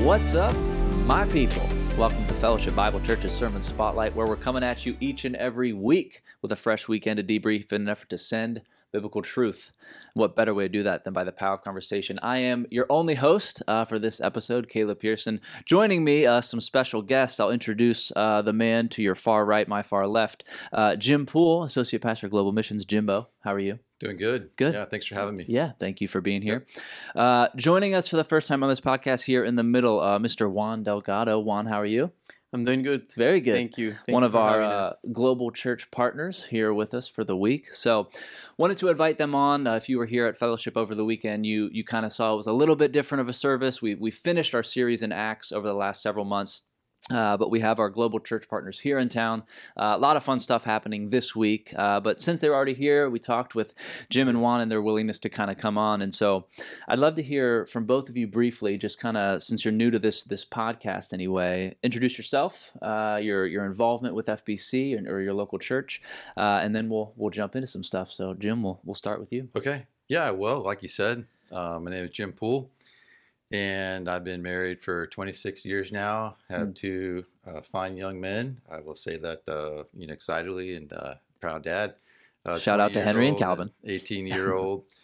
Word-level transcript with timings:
What's 0.00 0.32
up, 0.34 0.56
my 1.04 1.26
people? 1.26 1.62
Welcome 1.98 2.26
to 2.26 2.32
Fellowship 2.32 2.74
Bible 2.74 3.00
Church's 3.00 3.34
Sermon 3.34 3.60
Spotlight, 3.60 4.16
where 4.16 4.26
we're 4.26 4.34
coming 4.34 4.64
at 4.64 4.86
you 4.86 4.96
each 4.98 5.26
and 5.26 5.36
every 5.36 5.74
week 5.74 6.22
with 6.40 6.50
a 6.52 6.56
fresh 6.56 6.88
weekend 6.88 7.18
to 7.18 7.22
debrief 7.22 7.70
in 7.70 7.82
an 7.82 7.88
effort 7.90 8.08
to 8.08 8.16
send 8.16 8.62
biblical 8.92 9.22
truth. 9.22 9.72
What 10.14 10.36
better 10.36 10.54
way 10.54 10.64
to 10.64 10.68
do 10.68 10.82
that 10.82 11.04
than 11.04 11.12
by 11.12 11.24
the 11.24 11.32
power 11.32 11.54
of 11.54 11.62
conversation? 11.62 12.18
I 12.22 12.38
am 12.38 12.66
your 12.70 12.86
only 12.90 13.14
host 13.14 13.62
uh, 13.66 13.84
for 13.84 13.98
this 13.98 14.20
episode, 14.20 14.68
Caleb 14.68 15.00
Pearson. 15.00 15.40
Joining 15.64 16.04
me, 16.04 16.26
uh, 16.26 16.40
some 16.40 16.60
special 16.60 17.02
guests. 17.02 17.40
I'll 17.40 17.50
introduce 17.50 18.12
uh, 18.16 18.42
the 18.42 18.52
man 18.52 18.88
to 18.90 19.02
your 19.02 19.14
far 19.14 19.44
right, 19.44 19.68
my 19.68 19.82
far 19.82 20.06
left, 20.06 20.44
uh, 20.72 20.96
Jim 20.96 21.26
Poole, 21.26 21.62
Associate 21.64 22.00
Pastor 22.00 22.26
of 22.26 22.32
Global 22.32 22.52
Missions. 22.52 22.84
Jimbo, 22.84 23.28
how 23.40 23.54
are 23.54 23.60
you? 23.60 23.78
Doing 24.00 24.16
good. 24.16 24.50
Good. 24.56 24.72
Yeah, 24.72 24.86
thanks 24.86 25.06
for 25.06 25.14
having 25.14 25.36
me. 25.36 25.44
Yeah, 25.46 25.72
thank 25.78 26.00
you 26.00 26.08
for 26.08 26.22
being 26.22 26.40
here. 26.40 26.64
Uh, 27.14 27.48
joining 27.54 27.94
us 27.94 28.08
for 28.08 28.16
the 28.16 28.24
first 28.24 28.48
time 28.48 28.62
on 28.62 28.70
this 28.70 28.80
podcast 28.80 29.24
here 29.24 29.44
in 29.44 29.56
the 29.56 29.62
middle, 29.62 30.00
uh, 30.00 30.18
Mr. 30.18 30.50
Juan 30.50 30.82
Delgado. 30.82 31.38
Juan, 31.38 31.66
how 31.66 31.78
are 31.78 31.86
you? 31.86 32.10
I'm 32.52 32.64
doing 32.64 32.82
good. 32.82 33.06
Very 33.16 33.40
good. 33.40 33.54
Thank 33.54 33.78
you. 33.78 33.92
Thank 33.92 34.08
One 34.08 34.24
you 34.24 34.26
of 34.26 34.34
our 34.34 34.60
uh, 34.60 34.92
global 35.12 35.52
church 35.52 35.88
partners 35.92 36.44
here 36.50 36.74
with 36.74 36.94
us 36.94 37.06
for 37.06 37.22
the 37.22 37.36
week. 37.36 37.72
So, 37.72 38.08
wanted 38.58 38.76
to 38.78 38.88
invite 38.88 39.18
them 39.18 39.36
on. 39.36 39.68
Uh, 39.68 39.76
if 39.76 39.88
you 39.88 39.98
were 39.98 40.06
here 40.06 40.26
at 40.26 40.36
Fellowship 40.36 40.76
over 40.76 40.94
the 40.94 41.04
weekend, 41.04 41.46
you 41.46 41.70
you 41.72 41.84
kind 41.84 42.04
of 42.04 42.12
saw 42.12 42.32
it 42.32 42.36
was 42.36 42.48
a 42.48 42.52
little 42.52 42.74
bit 42.74 42.90
different 42.90 43.20
of 43.20 43.28
a 43.28 43.32
service. 43.32 43.80
We 43.80 43.94
we 43.94 44.10
finished 44.10 44.54
our 44.54 44.64
series 44.64 45.02
in 45.02 45.12
Acts 45.12 45.52
over 45.52 45.66
the 45.66 45.74
last 45.74 46.02
several 46.02 46.24
months. 46.24 46.62
Uh, 47.10 47.36
but 47.36 47.50
we 47.50 47.60
have 47.60 47.78
our 47.78 47.88
global 47.88 48.20
church 48.20 48.48
partners 48.48 48.78
here 48.78 48.98
in 48.98 49.08
town. 49.08 49.42
Uh, 49.76 49.94
a 49.96 49.98
lot 49.98 50.16
of 50.16 50.22
fun 50.22 50.38
stuff 50.38 50.64
happening 50.64 51.08
this 51.08 51.34
week. 51.34 51.72
Uh, 51.76 51.98
but 51.98 52.20
since 52.20 52.40
they're 52.40 52.54
already 52.54 52.74
here, 52.74 53.08
we 53.08 53.18
talked 53.18 53.54
with 53.54 53.72
Jim 54.10 54.28
and 54.28 54.42
Juan 54.42 54.60
and 54.60 54.70
their 54.70 54.82
willingness 54.82 55.18
to 55.20 55.28
kind 55.28 55.50
of 55.50 55.56
come 55.56 55.78
on. 55.78 56.02
And 56.02 56.12
so 56.12 56.46
I'd 56.88 56.98
love 56.98 57.14
to 57.16 57.22
hear 57.22 57.66
from 57.66 57.86
both 57.86 58.08
of 58.08 58.16
you 58.16 58.26
briefly, 58.26 58.76
just 58.76 59.00
kind 59.00 59.16
of 59.16 59.42
since 59.42 59.64
you're 59.64 59.72
new 59.72 59.90
to 59.90 59.98
this 59.98 60.24
this 60.24 60.44
podcast 60.44 61.12
anyway. 61.12 61.74
Introduce 61.82 62.18
yourself, 62.18 62.70
uh, 62.82 63.18
your 63.22 63.46
your 63.46 63.64
involvement 63.64 64.14
with 64.14 64.26
FBC 64.26 64.94
or, 65.06 65.16
or 65.16 65.20
your 65.22 65.34
local 65.34 65.58
church, 65.58 66.02
uh, 66.36 66.60
and 66.62 66.74
then 66.74 66.88
we'll 66.88 67.12
we'll 67.16 67.30
jump 67.30 67.56
into 67.56 67.66
some 67.66 67.82
stuff. 67.82 68.10
So 68.10 68.34
Jim, 68.34 68.62
we'll 68.62 68.80
we'll 68.84 68.94
start 68.94 69.20
with 69.20 69.32
you. 69.32 69.48
Okay. 69.56 69.86
Yeah, 70.08 70.30
well, 70.30 70.60
like 70.60 70.82
you 70.82 70.88
said, 70.88 71.24
my 71.52 71.78
name 71.78 72.04
is 72.04 72.10
Jim 72.10 72.32
Poole, 72.32 72.68
and 73.50 74.08
I've 74.08 74.24
been 74.24 74.42
married 74.42 74.82
for 74.82 75.06
26 75.08 75.64
years 75.64 75.90
now. 75.92 76.36
Have 76.48 76.68
Mm. 76.68 76.74
two 76.76 77.26
uh, 77.46 77.60
fine 77.62 77.96
young 77.96 78.20
men. 78.20 78.60
I 78.70 78.80
will 78.80 78.94
say 78.94 79.16
that, 79.16 79.48
uh, 79.48 79.84
you 79.94 80.06
know, 80.06 80.12
excitedly 80.12 80.74
and 80.76 80.92
uh, 80.92 81.14
proud 81.40 81.64
dad. 81.64 81.94
Uh, 82.46 82.58
Shout 82.58 82.80
out 82.80 82.92
to 82.94 83.02
Henry 83.02 83.28
and 83.28 83.38
Calvin. 83.38 83.70
18 83.84 84.26
year 84.26 84.52
old. 84.52 84.84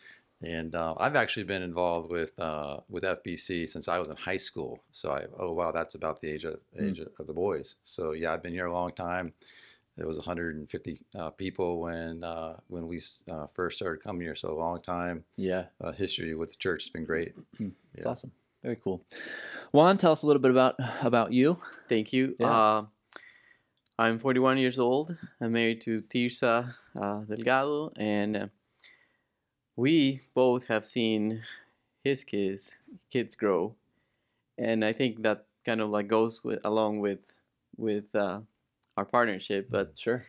And 0.43 0.75
uh, 0.75 0.95
I've 0.99 1.17
actually 1.17 1.45
been 1.45 1.63
involved 1.63 2.11
with 2.11 2.39
uh, 2.39 2.81
with 2.91 3.05
FBC 3.05 3.65
since 3.65 3.89
I 3.89 3.99
was 3.99 4.11
in 4.11 4.17
high 4.17 4.37
school. 4.37 4.81
So 4.93 5.11
I 5.11 5.25
oh 5.39 5.53
wow 5.53 5.73
that's 5.73 5.95
about 5.95 6.21
the 6.21 6.29
age 6.31 6.45
of 6.45 6.61
Mm. 6.79 6.91
age 6.91 6.99
of 7.19 7.27
the 7.27 7.33
boys. 7.33 7.77
So 7.85 8.13
yeah 8.13 8.35
I've 8.35 8.43
been 8.43 8.53
here 8.53 8.67
a 8.67 8.73
long 8.73 8.91
time. 8.93 9.33
There 9.97 10.07
was 10.07 10.17
150 10.19 11.01
uh, 11.19 11.31
people 11.31 11.81
when 11.81 12.23
uh, 12.23 12.57
when 12.69 12.87
we 12.87 13.01
uh, 13.31 13.47
first 13.47 13.79
started 13.79 14.03
coming 14.03 14.23
here. 14.23 14.35
So 14.35 14.51
a 14.51 14.53
long 14.53 14.81
time 14.83 15.25
Yeah, 15.37 15.67
uh, 15.81 15.93
history 15.93 16.35
with 16.35 16.51
the 16.51 16.57
church 16.57 16.85
has 16.85 16.91
been 16.91 17.05
great. 17.05 17.35
it's 17.59 18.05
Yeah. 18.05 18.11
awesome. 18.11 18.33
Very 18.63 18.77
cool. 18.77 19.03
Juan, 19.73 19.97
tell 19.97 20.13
us 20.13 20.23
a 20.23 20.27
little 20.27 20.43
bit 20.43 20.51
about 20.51 20.75
about 21.03 21.33
you. 21.33 21.57
Thank 21.89 22.13
you. 22.13 22.37
Yeah. 22.39 22.51
Uh, 22.51 22.87
I'm 23.99 24.19
41 24.19 24.59
years 24.59 24.79
old. 24.79 25.17
I'm 25.41 25.53
married 25.53 25.81
to 25.83 26.03
Tirsa 26.03 26.75
uh, 27.01 27.21
Delgado, 27.21 27.91
and 27.97 28.37
uh, 28.37 28.47
we 29.77 30.21
both 30.35 30.67
have 30.69 30.85
seen 30.85 31.43
his 32.05 32.23
kids 32.23 32.77
kids 33.11 33.35
grow, 33.35 33.75
and 34.59 34.85
I 34.85 34.93
think 34.93 35.23
that 35.23 35.47
kind 35.65 35.81
of 35.81 35.89
like 35.89 36.09
goes 36.09 36.45
with 36.45 36.61
along 36.65 37.01
with 37.01 37.21
with 37.79 38.15
uh, 38.15 38.41
our 38.97 39.05
partnership. 39.05 39.69
But 39.71 39.99
Sure. 39.99 40.25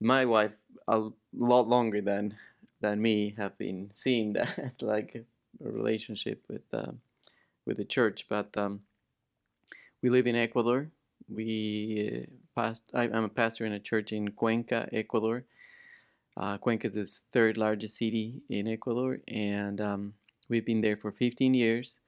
my 0.00 0.24
wife 0.24 0.56
a 0.88 1.10
lot 1.32 1.68
longer 1.68 2.00
than 2.00 2.36
than 2.80 3.00
me 3.00 3.34
have 3.36 3.56
been 3.58 3.90
seeing 3.94 4.32
that 4.34 4.74
like 4.82 5.14
a 5.14 5.24
relationship 5.62 6.44
with 6.48 6.62
um, 6.72 7.00
with 7.66 7.76
the 7.78 7.84
church 7.84 8.26
but 8.28 8.56
um, 8.56 8.82
we 10.02 10.10
live 10.10 10.26
in 10.26 10.36
ecuador 10.36 10.90
we 11.28 12.26
uh, 12.26 12.26
past 12.54 12.84
I, 12.94 13.04
i'm 13.04 13.24
a 13.24 13.28
pastor 13.28 13.64
in 13.64 13.72
a 13.72 13.80
church 13.80 14.12
in 14.12 14.32
cuenca 14.32 14.88
ecuador 14.92 15.44
uh, 16.36 16.58
cuenca 16.58 16.88
is 16.88 16.94
the 16.94 17.06
third 17.32 17.56
largest 17.58 17.96
city 17.96 18.42
in 18.48 18.68
ecuador 18.68 19.20
and 19.28 19.80
um, 19.80 20.14
we've 20.48 20.66
been 20.66 20.80
there 20.80 20.96
for 20.96 21.12
15 21.12 21.54
years 21.54 22.00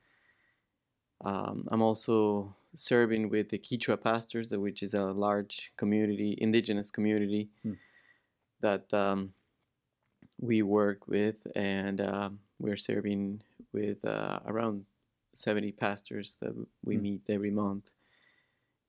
um, 1.24 1.69
i'm 1.70 1.82
also 1.82 2.54
serving 2.74 3.28
with 3.28 3.48
the 3.50 3.58
Quichua 3.58 4.00
pastors, 4.00 4.52
uh, 4.52 4.60
which 4.60 4.82
is 4.82 4.94
a 4.94 5.04
large 5.12 5.72
community, 5.76 6.34
indigenous 6.38 6.90
community 6.90 7.50
Hmm. 7.62 7.74
that 8.60 8.92
um, 8.94 9.34
we 10.40 10.62
work 10.62 11.06
with, 11.08 11.46
and 11.54 12.00
um, 12.00 12.40
we're 12.58 12.76
serving 12.76 13.42
with 13.72 14.04
uh, 14.04 14.40
around 14.46 14.84
70 15.34 15.72
pastors 15.72 16.36
that 16.40 16.54
we 16.84 16.96
Hmm. 16.96 17.02
meet 17.02 17.22
every 17.30 17.50
month, 17.50 17.90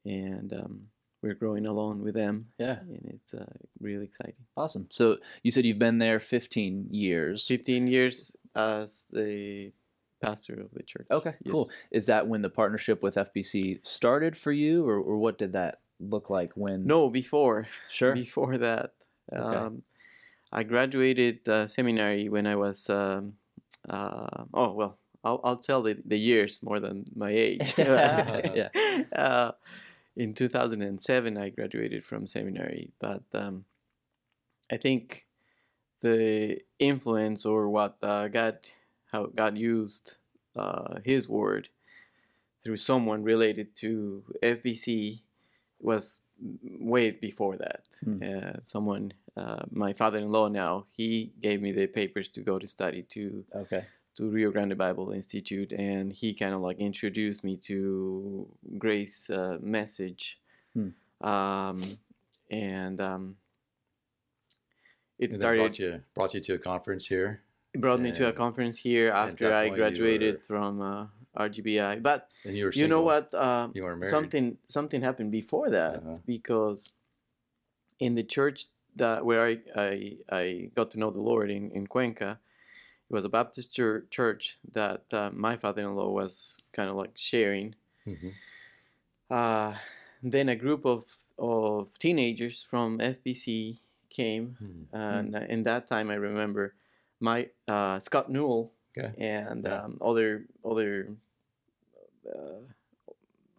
and 0.06 0.52
um, 0.54 0.90
we're 1.22 1.34
growing 1.36 1.66
along 1.66 2.02
with 2.02 2.14
them, 2.16 2.48
Yeah. 2.60 2.80
and 2.82 3.06
it's 3.14 3.34
uh, 3.34 3.46
really 3.80 4.06
exciting. 4.06 4.46
Awesome. 4.58 4.88
So 4.92 5.18
you 5.42 5.52
said 5.52 5.66
you've 5.66 5.80
been 5.80 6.00
there 6.00 6.20
15 6.20 6.88
years. 6.92 7.48
15 7.48 7.88
years 7.88 8.36
as 8.56 9.06
the 9.12 9.72
pastor 10.24 10.60
of 10.60 10.72
the 10.74 10.84
church. 10.84 11.08
Okay, 11.10 11.34
cool. 11.50 11.70
Is 11.92 12.06
that 12.08 12.28
when 12.28 12.42
the 12.42 12.50
partnership 12.50 13.02
with 13.04 13.16
FBC 13.16 13.86
started 13.86 14.36
for 14.36 14.52
you, 14.52 14.88
or, 14.88 14.98
or 15.00 15.18
what 15.18 15.38
did 15.38 15.54
that 15.54 15.80
look 16.00 16.30
like 16.30 16.52
when? 16.56 16.84
No, 16.84 17.10
before. 17.10 17.68
Sure. 17.90 18.14
before 18.14 18.58
that. 18.58 18.94
Okay. 19.32 19.58
Um, 19.58 19.84
I 20.52 20.64
graduated 20.64 21.48
uh, 21.50 21.68
seminary 21.68 22.30
when 22.30 22.46
I 22.46 22.56
was, 22.56 22.90
um, 22.90 23.34
uh, 23.90 24.44
oh, 24.54 24.74
well, 24.74 24.98
I'll, 25.24 25.40
I'll 25.44 25.58
tell 25.58 25.82
the, 25.82 25.98
the 26.06 26.18
years 26.18 26.62
more 26.62 26.80
than 26.80 27.06
my 27.16 27.32
age. 27.32 27.74
Yeah. 27.78 28.70
uh, 29.16 29.52
in 30.16 30.34
2007, 30.34 31.38
I 31.38 31.50
graduated 31.50 32.04
from 32.04 32.28
seminary, 32.28 32.92
but 33.00 33.24
um, 33.34 33.66
I 34.72 34.78
think 34.78 35.26
the 36.02 36.60
influence 36.78 37.46
or 37.46 37.70
what 37.70 37.98
uh, 38.04 38.28
God, 38.28 38.60
how 39.14 39.28
God 39.28 39.58
used 39.58 40.16
uh, 40.58 41.00
His 41.06 41.30
word 41.30 41.70
through 42.62 42.78
someone 42.78 43.24
related 43.24 43.76
to 43.78 44.24
FBC 44.42 45.22
was 45.80 46.20
way 46.90 47.12
before 47.12 47.56
that. 47.58 47.82
Hmm. 48.04 48.18
Uh, 48.22 48.54
someone, 48.64 49.14
uh, 49.38 49.64
my 49.72 49.94
father-in-law 49.94 50.48
now, 50.50 50.86
he 50.90 51.32
gave 51.42 51.62
me 51.62 51.72
the 51.72 51.88
papers 51.88 52.28
to 52.30 52.42
go 52.42 52.58
to 52.60 52.68
study 52.68 53.04
to 53.16 53.46
Okay. 53.56 53.86
to 54.16 54.30
Rio 54.30 54.52
Grande 54.52 54.78
Bible 54.78 55.12
Institute, 55.12 55.72
and 55.74 56.12
he 56.14 56.34
kind 56.34 56.54
of 56.54 56.62
like 56.62 56.78
introduced 56.80 57.44
me 57.44 57.56
to 57.58 58.48
Grace 58.78 59.30
uh, 59.30 59.58
message, 59.62 60.40
Hmm. 60.74 60.90
um, 61.22 61.84
and 62.50 63.00
um, 63.02 63.38
it 65.20 65.30
And 65.32 65.40
started. 65.40 65.60
brought 65.60 65.80
you 65.80 66.02
brought 66.16 66.34
you 66.34 66.42
to 66.42 66.54
a 66.56 66.60
conference 66.60 67.06
here. 67.08 67.43
It 67.74 67.82
brought 67.82 68.00
me 68.00 68.12
to 68.12 68.28
a 68.28 68.34
conference 68.34 68.78
here 68.78 69.10
after 69.10 69.52
I 69.54 69.70
graduated 69.70 70.36
were- 70.36 70.46
from 70.46 70.82
uh, 70.82 71.08
RGBI. 71.36 72.02
But 72.04 72.30
you 72.46 72.70
you 72.74 72.88
know 72.88 73.02
what? 73.02 73.34
Uh, 73.34 73.70
You 73.74 73.84
married. 73.84 74.10
something 74.10 74.58
something 74.68 75.02
happened 75.02 75.32
before 75.32 75.70
that 75.72 75.96
Uh-huh. 75.98 76.18
because 76.26 76.90
in 78.00 78.16
the 78.16 78.24
church 78.24 78.68
that 78.96 79.26
where 79.26 79.44
I, 79.52 79.58
I 79.76 80.18
I 80.30 80.70
got 80.76 80.92
to 80.92 80.98
know 81.00 81.10
the 81.12 81.22
Lord 81.22 81.50
in 81.50 81.72
in 81.72 81.88
Cuenca, 81.88 82.40
it 83.10 83.14
was 83.14 83.26
a 83.26 83.30
Baptist 83.30 83.74
church, 83.74 84.06
church 84.12 84.60
that 84.72 85.04
uh, 85.12 85.32
my 85.34 85.58
father-in-law 85.58 86.12
was 86.12 86.62
kind 86.74 86.90
of 86.90 86.96
like 86.96 87.14
sharing. 87.16 87.74
Mhm. 88.06 88.34
Uh, 89.30 89.74
then 90.22 90.48
a 90.50 90.56
group 90.56 90.86
of 90.86 91.04
of 91.40 91.98
teenagers 91.98 92.62
from 92.62 93.00
FBC 93.00 93.80
came 94.10 94.46
Mhm. 94.62 94.86
and 94.94 95.36
uh, 95.36 95.46
in 95.50 95.64
that 95.64 95.88
time 95.88 96.12
I 96.14 96.18
remember 96.30 96.76
my 97.24 97.50
uh, 97.68 98.00
Scott 98.00 98.30
Newell 98.30 98.74
Okay. 98.98 99.16
and 99.18 99.66
Yeah. 99.66 99.82
um, 99.82 99.98
other 100.02 100.46
other 100.64 101.08
uh, 102.28 102.60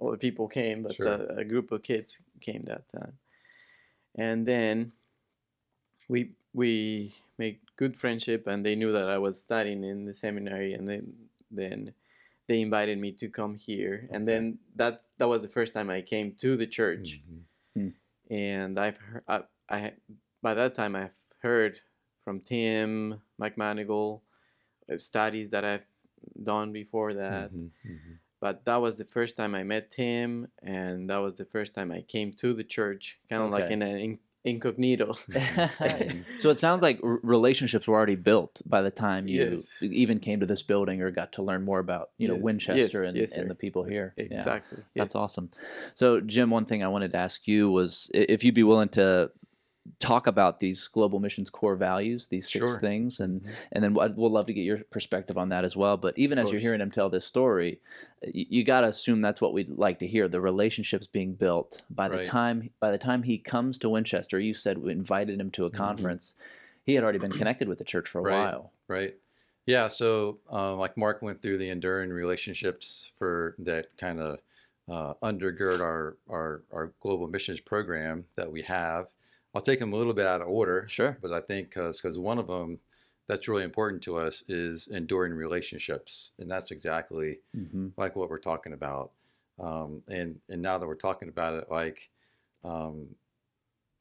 other 0.00 0.16
people 0.18 0.48
came, 0.48 0.82
but 0.82 0.94
Sure. 0.94 1.08
uh, 1.08 1.40
a 1.40 1.44
group 1.44 1.72
of 1.72 1.82
kids 1.82 2.18
came 2.40 2.62
that 2.64 2.88
time, 2.92 3.18
and 4.14 4.46
then 4.46 4.92
we 6.08 6.34
we 6.52 7.14
made 7.38 7.58
good 7.76 7.96
friendship, 7.96 8.46
and 8.46 8.64
they 8.64 8.76
knew 8.76 8.92
that 8.92 9.08
I 9.08 9.18
was 9.18 9.38
studying 9.40 9.82
in 9.82 10.04
the 10.04 10.14
seminary, 10.14 10.74
and 10.74 10.88
then 10.88 11.14
then 11.50 11.94
they 12.46 12.60
invited 12.60 12.98
me 12.98 13.12
to 13.12 13.28
come 13.28 13.54
here, 13.54 14.06
and 14.12 14.28
then 14.28 14.58
that 14.76 15.02
that 15.18 15.28
was 15.28 15.40
the 15.42 15.48
first 15.48 15.72
time 15.72 15.88
I 15.90 16.02
came 16.02 16.34
to 16.36 16.56
the 16.56 16.66
church 16.66 17.22
Mhm. 17.76 17.94
and 18.30 18.78
I've 18.78 18.96
heard, 18.98 19.24
I, 19.28 19.42
I 19.68 19.92
by 20.42 20.54
that 20.54 20.74
time 20.74 20.96
I've 20.96 21.16
heard 21.40 21.80
from 22.24 22.40
Tim 22.40 23.20
McManigal 23.40 24.20
uh, 24.92 24.98
studies 24.98 25.50
that 25.50 25.64
I've 25.64 25.84
done 26.42 26.72
before 26.72 27.14
that, 27.14 27.52
Mhm. 27.52 27.70
Mhm. 27.86 28.18
but 28.40 28.64
that 28.64 28.76
was 28.76 28.96
the 28.96 29.04
first 29.04 29.36
time 29.36 29.54
I 29.54 29.62
met 29.64 29.92
him, 29.94 30.48
and 30.62 31.08
that 31.10 31.18
was 31.18 31.36
the 31.36 31.44
first 31.46 31.74
time 31.74 31.90
I 31.92 32.02
came 32.02 32.32
to 32.34 32.52
the 32.54 32.64
church, 32.64 33.18
kind 33.30 33.42
of 33.42 33.50
like 33.50 33.70
in 33.70 33.82
an 33.82 33.96
in- 33.98 34.18
incognito. 34.44 35.14
so 36.38 36.50
it 36.50 36.58
sounds 36.58 36.82
like 36.82 37.00
r- 37.02 37.18
relationships 37.22 37.86
were 37.86 37.94
already 37.96 38.14
built 38.16 38.60
by 38.66 38.82
the 38.82 38.90
time 38.90 39.26
you 39.26 39.42
Yes. 39.56 39.78
even 39.80 40.18
came 40.18 40.40
to 40.40 40.46
this 40.46 40.62
building 40.62 41.00
or 41.00 41.10
got 41.10 41.32
to 41.32 41.42
learn 41.42 41.64
more 41.64 41.78
about 41.78 42.10
you 42.18 42.28
know 42.28 42.34
Winchester 42.34 43.00
yes, 43.02 43.08
and, 43.08 43.16
yes, 43.16 43.32
and 43.32 43.50
the 43.50 43.54
people 43.54 43.84
here. 43.84 44.12
Yeah. 44.18 44.24
exactly. 44.24 44.82
That's 44.94 45.14
awesome. 45.14 45.50
So, 45.94 46.20
Jim, 46.20 46.50
one 46.50 46.66
thing 46.66 46.82
I 46.84 46.88
wanted 46.88 47.12
to 47.12 47.18
ask 47.18 47.48
you 47.48 47.70
was 47.70 48.10
if 48.12 48.44
you'd 48.44 48.54
be 48.54 48.62
willing 48.64 48.90
to 48.90 49.30
talk 50.00 50.26
about 50.26 50.60
these 50.60 50.88
global 50.88 51.20
missions 51.20 51.50
core 51.50 51.76
values, 51.76 52.28
these 52.28 52.50
six 52.50 52.58
Sure. 52.58 52.78
things, 52.78 53.20
and 53.20 53.42
Mm-hmm. 53.42 53.52
and 53.72 53.84
then 53.84 53.94
we'll 53.94 54.30
love 54.30 54.46
to 54.46 54.52
get 54.54 54.62
your 54.62 54.78
perspective 54.84 55.36
on 55.38 55.50
that 55.50 55.64
as 55.64 55.76
well. 55.76 55.96
But 55.96 56.18
even 56.18 56.38
as 56.38 56.50
you're 56.50 56.60
hearing 56.60 56.80
him 56.80 56.90
tell 56.90 57.10
this 57.10 57.26
story, 57.26 57.80
you, 58.22 58.46
you 58.48 58.64
got 58.64 58.80
to 58.82 58.88
assume 58.88 59.20
that's 59.20 59.40
what 59.40 59.52
we'd 59.52 59.70
like 59.70 59.98
to 60.00 60.06
hear: 60.06 60.28
the 60.28 60.40
relationships 60.40 61.06
being 61.06 61.34
built 61.34 61.82
by 61.90 62.08
the 62.08 62.18
Right. 62.18 62.26
time 62.26 62.70
by 62.80 62.90
the 62.90 62.98
time 62.98 63.22
he 63.24 63.38
comes 63.38 63.78
to 63.78 63.88
Winchester. 63.90 64.38
You 64.40 64.54
said 64.54 64.78
we 64.78 64.92
invited 64.92 65.40
him 65.40 65.50
to 65.52 65.64
a 65.66 65.70
conference. 65.70 66.34
He 66.84 66.94
had 66.94 67.04
already 67.04 67.18
been 67.18 67.32
connected 67.32 67.68
with 67.68 67.78
the 67.78 67.84
church 67.84 68.08
for 68.08 68.20
a 68.20 68.24
Right. 68.24 68.32
while. 68.32 68.72
Right. 68.88 69.14
Yeah. 69.66 69.88
So, 69.88 70.40
uh, 70.50 70.74
like 70.76 70.96
Mark 70.96 71.22
went 71.22 71.40
through 71.42 71.58
the 71.58 71.70
enduring 71.70 72.10
relationships 72.10 73.12
for 73.18 73.54
that 73.58 73.96
kind 73.96 74.20
of 74.20 74.40
uh, 74.88 75.14
undergird 75.22 75.80
our, 75.80 76.18
our 76.28 76.64
our 76.72 76.92
global 77.00 77.26
missions 77.26 77.60
program 77.60 78.26
that 78.36 78.50
we 78.52 78.62
have. 78.62 79.06
I'll 79.54 79.62
take 79.62 79.78
them 79.80 79.92
a 79.92 79.96
little 79.96 80.14
bit 80.14 80.26
out 80.26 80.40
of 80.42 80.48
order. 80.48 80.86
Sure. 80.88 81.16
But 81.22 81.32
I 81.32 81.40
think 81.40 81.70
because 81.70 82.18
one 82.18 82.38
of 82.38 82.46
them 82.48 82.78
that's 83.26 83.48
really 83.48 83.64
important 83.64 84.02
to 84.02 84.18
us 84.18 84.42
is 84.48 84.88
enduring 84.88 85.32
relationships, 85.32 86.32
and 86.38 86.50
that's 86.50 86.70
exactly 86.70 87.38
hmm 87.54 87.88
like 87.96 88.16
what 88.16 88.28
we're 88.30 88.38
talking 88.38 88.72
about. 88.72 89.12
Um, 89.60 90.02
and 90.08 90.38
and 90.48 90.60
now 90.60 90.78
that 90.78 90.86
we're 90.86 90.94
talking 90.96 91.28
about 91.28 91.54
it, 91.54 91.70
like, 91.70 92.10
um, 92.64 93.06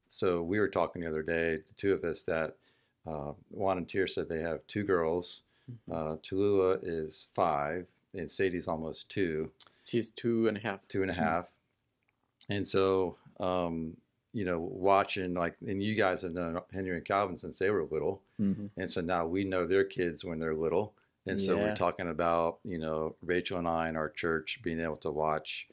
so 0.07 0.41
we 0.41 0.59
were 0.59 0.67
talking 0.67 1.01
the 1.03 1.07
other 1.09 1.23
day, 1.23 1.57
the 1.57 1.73
two 1.77 1.93
of 1.93 2.03
us, 2.03 2.23
that 2.23 2.55
uh, 3.07 3.33
Juan 3.49 3.77
and 3.77 3.87
Tier 3.87 4.07
said 4.07 4.27
they 4.29 4.41
have 4.41 4.65
two 4.67 4.83
girls. 4.83 5.41
Uh, 5.91 6.17
Tulua 6.21 6.79
is 6.83 7.27
five, 7.33 7.85
and 8.13 8.29
Sadie's 8.29 8.67
almost 8.67 9.09
two, 9.09 9.49
She's 9.85 10.09
two 10.09 10.47
and 10.49 10.57
a 10.57 10.59
half. 10.59 10.79
two 10.89 11.01
and 11.03 11.09
a 11.11 11.13
half. 11.13 11.47
And 12.49 12.67
so, 12.67 13.15
um, 13.39 13.95
you 14.33 14.45
know, 14.45 14.59
watching 14.59 15.33
like, 15.33 15.55
and 15.65 15.81
you 15.81 15.95
guys 15.95 16.21
have 16.23 16.33
known 16.33 16.59
Henry 16.73 16.97
and 16.97 17.05
Calvin 17.05 17.37
since 17.37 17.59
they 17.59 17.69
were 17.69 17.85
little. 17.85 18.21
hmm 18.37 18.67
And 18.77 18.91
so 18.91 19.01
now 19.01 19.25
we 19.27 19.43
know 19.43 19.65
their 19.65 19.83
kids 19.85 20.25
when 20.25 20.39
they're 20.39 20.55
little. 20.55 20.95
And 21.25 21.39
so 21.39 21.55
Yeah. 21.55 21.63
we're 21.63 21.75
talking 21.75 22.09
about, 22.09 22.59
you 22.63 22.77
know, 22.79 23.15
Rachel 23.21 23.59
and 23.59 23.67
I 23.67 23.89
in 23.89 23.95
our 23.95 24.09
church 24.09 24.59
being 24.63 24.79
able 24.79 24.97
to 24.97 25.11
watch 25.11 25.67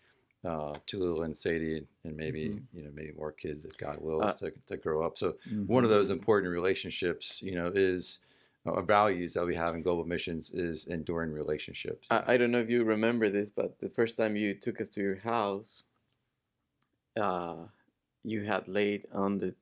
uh, 0.45 0.75
Tulula 0.87 1.25
and 1.27 1.37
Sadie 1.37 1.87
and 2.05 2.17
maybe, 2.17 2.49
Mhm. 2.49 2.63
you 2.73 2.83
know, 2.85 2.91
maybe 2.95 3.13
more 3.13 3.33
kids 3.33 3.65
if 3.65 3.77
God 3.77 4.01
wills 4.01 4.23
Uh, 4.23 4.33
to, 4.51 4.53
to 4.69 4.77
grow 4.77 5.03
up. 5.05 5.19
So 5.19 5.33
Mm-hmm. 5.49 5.67
one 5.67 5.85
of 5.85 5.91
those 5.91 6.11
important 6.11 6.53
relationships, 6.53 7.43
you 7.43 7.55
know, 7.55 7.71
is 7.75 8.21
uh, 8.67 8.81
values 8.83 9.35
that 9.35 9.45
we 9.47 9.55
have 9.55 9.75
in 9.75 9.83
global 9.83 10.05
missions 10.05 10.51
is 10.53 10.87
enduring 10.87 11.33
relationships. 11.33 12.07
I, 12.11 12.35
I 12.35 12.37
don't 12.37 12.51
know 12.51 12.61
if 12.61 12.71
you 12.71 12.85
remember 12.85 13.29
this, 13.31 13.51
but 13.51 13.79
the 13.81 13.89
first 13.91 14.17
time 14.17 14.37
you 14.37 14.55
took 14.55 14.81
us 14.81 14.89
to 14.91 15.01
your 15.01 15.17
house, 15.17 15.83
uh, 17.21 17.67
you 18.25 18.45
had 18.45 18.69
laid 18.69 19.07
on 19.13 19.39
the 19.39 19.55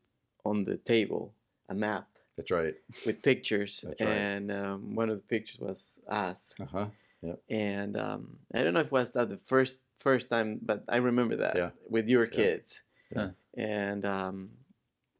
on 0.44 0.64
the 0.64 0.76
table 0.76 1.34
a 1.68 1.74
map 1.74 2.06
That's 2.36 2.50
right. 2.50 2.74
with 3.06 3.22
pictures, 3.22 3.84
right. 4.00 4.00
and 4.08 4.50
um, 4.52 4.94
one 4.94 5.10
of 5.10 5.16
the 5.16 5.22
pictures 5.22 5.58
was 5.60 5.98
us. 6.08 6.54
Uh 6.60 6.64
huh. 6.72 6.86
Yeah. 7.22 7.34
And 7.50 7.96
um, 7.96 8.38
I 8.54 8.62
don't 8.62 8.74
know 8.74 8.80
if 8.80 8.86
it 8.86 8.92
was 8.92 9.10
that 9.12 9.28
the 9.28 9.38
first 9.46 9.80
first 9.98 10.30
time, 10.30 10.60
but 10.62 10.84
I 10.88 10.96
remember 10.98 11.36
that 11.36 11.56
Yeah. 11.56 11.70
with 11.90 12.08
your 12.08 12.24
Yeah. 12.26 12.30
kids. 12.30 12.80
Yeah. 13.14 13.30
And 13.56 14.04
um, 14.04 14.50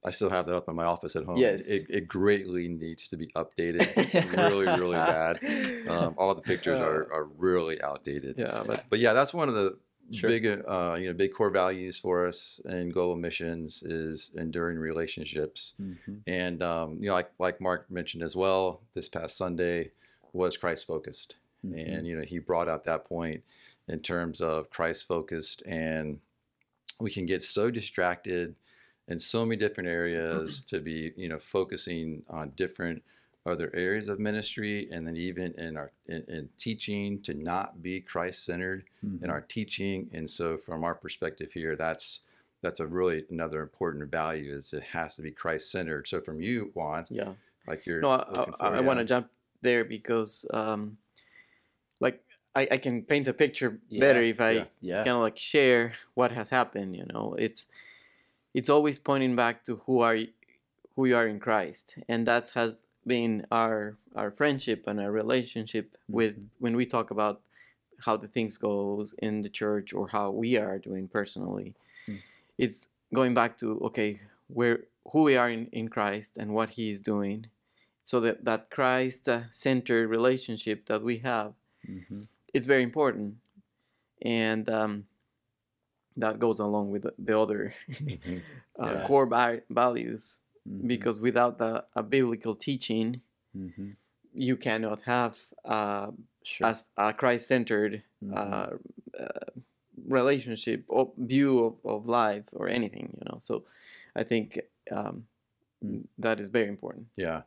I 0.04 0.12
still 0.12 0.30
have 0.30 0.46
that 0.46 0.54
up 0.54 0.68
in 0.68 0.76
my 0.76 0.84
office 0.84 1.16
at 1.16 1.24
home. 1.24 1.38
Yes. 1.38 1.66
It, 1.66 1.86
it 1.90 2.06
greatly 2.06 2.68
needs 2.68 3.08
to 3.08 3.16
be 3.16 3.26
updated 3.34 3.88
really, 4.36 4.66
really 4.66 4.96
bad. 4.96 5.40
Um, 5.88 6.14
all 6.18 6.34
the 6.34 6.42
pictures 6.42 6.78
are, 6.80 7.10
are 7.12 7.24
really 7.24 7.80
outdated. 7.82 8.36
yeah, 8.36 8.62
but 8.66 8.84
But 8.90 8.98
yeah, 8.98 9.14
that's 9.14 9.32
one 9.32 9.48
of 9.48 9.54
the 9.54 9.78
Sure. 10.12 10.30
big, 10.30 10.46
uh, 10.46 10.96
you 10.98 11.06
know, 11.06 11.12
big 11.12 11.32
core 11.32 11.50
values 11.50 11.98
for 11.98 12.26
us 12.26 12.60
in 12.64 12.90
global 12.90 13.16
missions 13.16 13.82
is 13.82 14.30
enduring 14.36 14.78
relationships. 14.78 15.74
hmm 15.78 16.18
And 16.26 16.62
um, 16.62 16.98
you 17.00 17.08
know, 17.08 17.14
like 17.14 17.30
like 17.38 17.60
Mark 17.60 17.90
mentioned 17.90 18.22
as 18.22 18.36
well, 18.36 18.82
this 18.94 19.08
past 19.08 19.36
Sunday 19.36 19.92
was 20.32 20.56
Christ 20.56 20.86
focused, 20.86 21.36
Mm-hmm. 21.66 21.78
and 21.78 22.06
you 22.06 22.16
know, 22.16 22.24
he 22.24 22.38
brought 22.38 22.68
out 22.68 22.84
that 22.84 23.04
point 23.04 23.42
in 23.88 24.00
terms 24.00 24.40
of 24.40 24.70
Christ 24.70 25.06
focused, 25.08 25.62
and 25.66 26.20
we 27.00 27.10
can 27.10 27.26
get 27.26 27.42
so 27.42 27.70
distracted 27.70 28.54
in 29.08 29.18
so 29.18 29.44
many 29.44 29.56
different 29.56 29.88
areas 29.88 30.60
to 30.68 30.80
be, 30.80 31.12
you 31.16 31.28
know, 31.28 31.38
focusing 31.38 32.22
on 32.28 32.50
different 32.56 33.02
other 33.46 33.70
areas 33.74 34.08
of 34.08 34.18
ministry, 34.18 34.88
and 34.92 35.06
then 35.06 35.16
even 35.16 35.52
in 35.58 35.76
our 35.76 35.90
in, 36.06 36.24
in 36.28 36.48
teaching 36.58 37.20
to 37.22 37.34
not 37.34 37.82
be 37.82 38.00
Christ 38.00 38.44
centered 38.44 38.84
Mm-hmm. 39.04 39.24
in 39.24 39.30
our 39.30 39.42
teaching. 39.42 40.10
And 40.12 40.28
so, 40.28 40.58
from 40.58 40.82
our 40.82 40.94
perspective 40.94 41.52
here, 41.52 41.76
that's 41.76 42.20
that's 42.62 42.80
a 42.80 42.86
really 42.86 43.24
another 43.30 43.62
important 43.62 44.10
value 44.10 44.52
is 44.52 44.72
it 44.72 44.82
has 44.82 45.14
to 45.14 45.22
be 45.22 45.30
Christ 45.30 45.70
centered. 45.70 46.08
So, 46.08 46.20
from 46.20 46.40
you, 46.42 46.72
Juan, 46.74 47.06
yeah. 47.08 47.34
like 47.66 47.86
you're 47.86 48.00
No, 48.00 48.10
I, 48.10 48.46
I, 48.58 48.68
I 48.78 48.80
want 48.80 48.98
to 48.98 49.04
jump 49.04 49.30
there 49.62 49.84
because, 49.84 50.44
um, 50.52 50.98
like, 52.00 52.20
I, 52.56 52.66
I 52.72 52.78
can 52.78 53.02
paint 53.02 53.28
a 53.28 53.32
picture 53.32 53.78
better 53.90 54.20
if 54.20 54.40
I 54.40 54.50
yeah. 54.50 54.64
Yeah. 54.80 54.96
kind 55.04 55.16
of 55.16 55.22
like 55.22 55.38
share 55.38 55.92
what 56.14 56.32
has 56.32 56.50
happened. 56.50 56.96
You 56.96 57.06
know, 57.12 57.36
it's 57.38 57.66
it's 58.52 58.68
always 58.68 58.98
pointing 58.98 59.36
back 59.36 59.64
to 59.66 59.76
who 59.86 60.00
are 60.00 60.16
you, 60.16 60.28
who 60.96 61.04
you 61.06 61.16
are 61.16 61.28
in 61.28 61.38
Christ, 61.38 61.94
and 62.08 62.26
that 62.26 62.50
has 62.56 62.82
been 63.08 63.46
our 63.50 63.96
our 64.14 64.30
friendship 64.30 64.86
and 64.86 65.00
our 65.00 65.10
relationship 65.12 65.96
with 66.08 66.34
Mhm. 66.36 66.46
when 66.58 66.74
we 66.76 66.86
talk 66.86 67.10
about 67.10 67.40
how 68.06 68.16
the 68.16 68.28
things 68.28 68.56
goes 68.58 69.14
in 69.18 69.42
the 69.42 69.48
church 69.48 69.92
or 69.92 70.08
how 70.08 70.30
we 70.30 70.56
are 70.56 70.78
doing 70.78 71.08
personally. 71.08 71.74
Mm. 72.06 72.18
It's 72.58 72.88
going 73.12 73.34
back 73.34 73.58
to 73.58 73.66
okay, 73.88 74.20
where 74.48 74.84
who 75.12 75.22
we 75.22 75.36
are 75.36 75.50
in, 75.50 75.66
in 75.72 75.88
Christ 75.88 76.36
and 76.40 76.52
what 76.54 76.70
He 76.78 76.90
is 76.90 77.00
doing, 77.02 77.46
so 78.04 78.20
that 78.20 78.44
that 78.44 78.70
Christ 78.70 79.28
uh, 79.28 79.42
centered 79.50 80.08
relationship 80.08 80.86
that 80.86 81.02
we 81.02 81.18
have 81.18 81.54
hmm 81.86 82.22
it's 82.54 82.66
very 82.66 82.82
important 82.82 83.36
and 84.22 84.68
um, 84.68 85.06
that 86.16 86.38
goes 86.38 86.58
along 86.58 86.90
with 86.90 87.02
the- 87.02 87.14
the 87.18 87.38
other 87.38 87.72
Mhm. 88.00 88.42
uh, 88.78 88.92
Yeah. 88.94 89.06
core 89.06 89.26
va- 89.26 89.62
values 89.70 90.38
Mm-hmm. 90.68 90.86
because 90.86 91.18
without 91.20 91.58
the, 91.58 91.84
a 91.96 92.02
biblical 92.02 92.54
teaching 92.54 93.20
hmm 93.52 93.90
you 94.34 94.56
cannot 94.56 95.00
have 95.02 95.38
uh, 95.64 96.10
Sure. 96.42 96.74
a, 96.96 97.12
christ-centered 97.12 98.02
uh, 98.32 98.70
uh, 99.18 99.26
relationship 100.06 100.84
or 100.88 101.10
view 101.18 101.64
of, 101.64 101.74
of 101.84 102.06
life 102.06 102.44
or 102.52 102.68
anything 102.68 103.06
you 103.18 103.24
know 103.28 103.38
so 103.40 103.64
i 104.16 104.22
think 104.22 104.60
um, 104.90 105.26
Mm. 105.84 106.04
that 106.18 106.40
is 106.40 106.50
very 106.50 106.68
important 106.68 107.06
Yeah, 107.14 107.42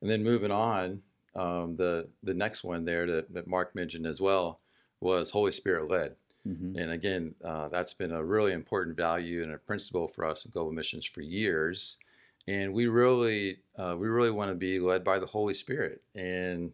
and 0.00 0.08
then 0.10 0.22
moving 0.24 0.50
on, 0.50 1.02
um, 1.34 1.76
the 1.76 2.08
the 2.22 2.32
next 2.34 2.64
one 2.64 2.84
there 2.86 3.06
that, 3.06 3.32
that 3.34 3.46
Mark 3.46 3.74
mentioned 3.74 4.06
as 4.06 4.18
well 4.18 4.60
was 5.00 5.28
Holy 5.30 5.52
Spirit 5.52 5.90
led. 5.90 6.16
hmm 6.44 6.72
And 6.80 6.90
again, 6.90 7.34
uh, 7.44 7.68
that's 7.68 7.92
been 7.94 8.12
a 8.12 8.24
really 8.24 8.52
important 8.52 8.96
value 8.96 9.42
and 9.42 9.52
a 9.52 9.58
principle 9.58 10.08
for 10.08 10.24
us 10.24 10.44
in 10.44 10.50
global 10.52 10.72
missions 10.72 11.04
for 11.04 11.20
years. 11.20 11.98
And 12.48 12.72
we 12.72 12.86
really, 12.86 13.58
uh, 13.76 13.96
we 13.98 14.06
really 14.08 14.30
want 14.30 14.50
to 14.50 14.54
be 14.54 14.78
led 14.78 15.04
by 15.04 15.18
the 15.18 15.26
Holy 15.26 15.54
Spirit. 15.54 16.02
And 16.14 16.72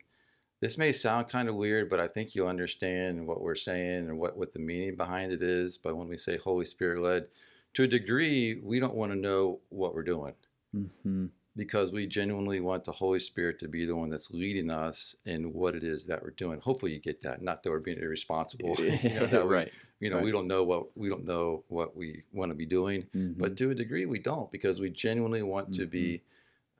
this 0.60 0.78
may 0.78 0.92
sound 0.92 1.28
kind 1.28 1.48
of 1.48 1.54
weird, 1.54 1.88
but 1.88 2.00
I 2.00 2.08
think 2.08 2.34
you'll 2.34 2.48
understand 2.48 3.26
what 3.26 3.40
we're 3.40 3.54
saying 3.54 4.08
and 4.08 4.18
what, 4.18 4.36
what 4.36 4.52
the 4.52 4.60
meaning 4.60 4.96
behind 4.96 5.32
it 5.32 5.42
is. 5.42 5.78
But 5.78 5.96
when 5.96 6.08
we 6.08 6.18
say 6.18 6.36
Holy 6.36 6.64
Spirit 6.64 7.00
led, 7.00 7.28
to 7.74 7.84
a 7.84 7.88
degree, 7.88 8.60
we 8.62 8.80
don't 8.80 8.94
want 8.94 9.12
to 9.12 9.18
know 9.18 9.60
what 9.70 9.94
we're 9.94 10.02
doing 10.02 10.34
hmm 10.72 11.26
because 11.56 11.92
we 11.92 12.06
genuinely 12.06 12.60
want 12.60 12.84
the 12.84 12.92
Holy 12.92 13.18
Spirit 13.18 13.58
to 13.60 13.68
be 13.68 13.84
the 13.84 13.94
one 13.96 14.08
that's 14.10 14.30
leading 14.30 14.70
us 14.70 15.14
in 15.26 15.52
what 15.52 15.74
it 15.74 15.84
is 15.84 16.06
that 16.06 16.22
we're 16.22 16.30
doing. 16.30 16.60
Hopefully, 16.60 16.92
you 16.92 16.98
get 17.00 17.20
that. 17.22 17.42
Not 17.42 17.62
that 17.62 17.70
we're 17.70 17.80
being 17.80 17.98
irresponsible. 17.98 18.74
you 18.78 18.90
know, 19.14 19.26
that 19.26 19.46
we, 19.46 19.54
right. 19.54 19.72
you 20.00 20.08
know, 20.10 20.16
right. 20.16 20.24
we 20.24 20.32
don't 20.32 20.46
know 20.48 20.62
what 20.64 20.96
we 20.96 21.08
don't 21.08 21.24
know 21.26 21.64
what 21.68 21.94
we 21.96 22.22
want 22.32 22.50
to 22.50 22.54
be 22.56 22.66
doing, 22.66 23.06
Mhm. 23.14 23.36
but 23.38 23.56
to 23.58 23.70
a 23.70 23.74
degree, 23.74 24.06
we 24.06 24.18
don't 24.18 24.50
because 24.50 24.80
we 24.80 24.88
genuinely 24.90 25.42
want 25.42 25.74
to 25.74 25.86
be 25.86 26.22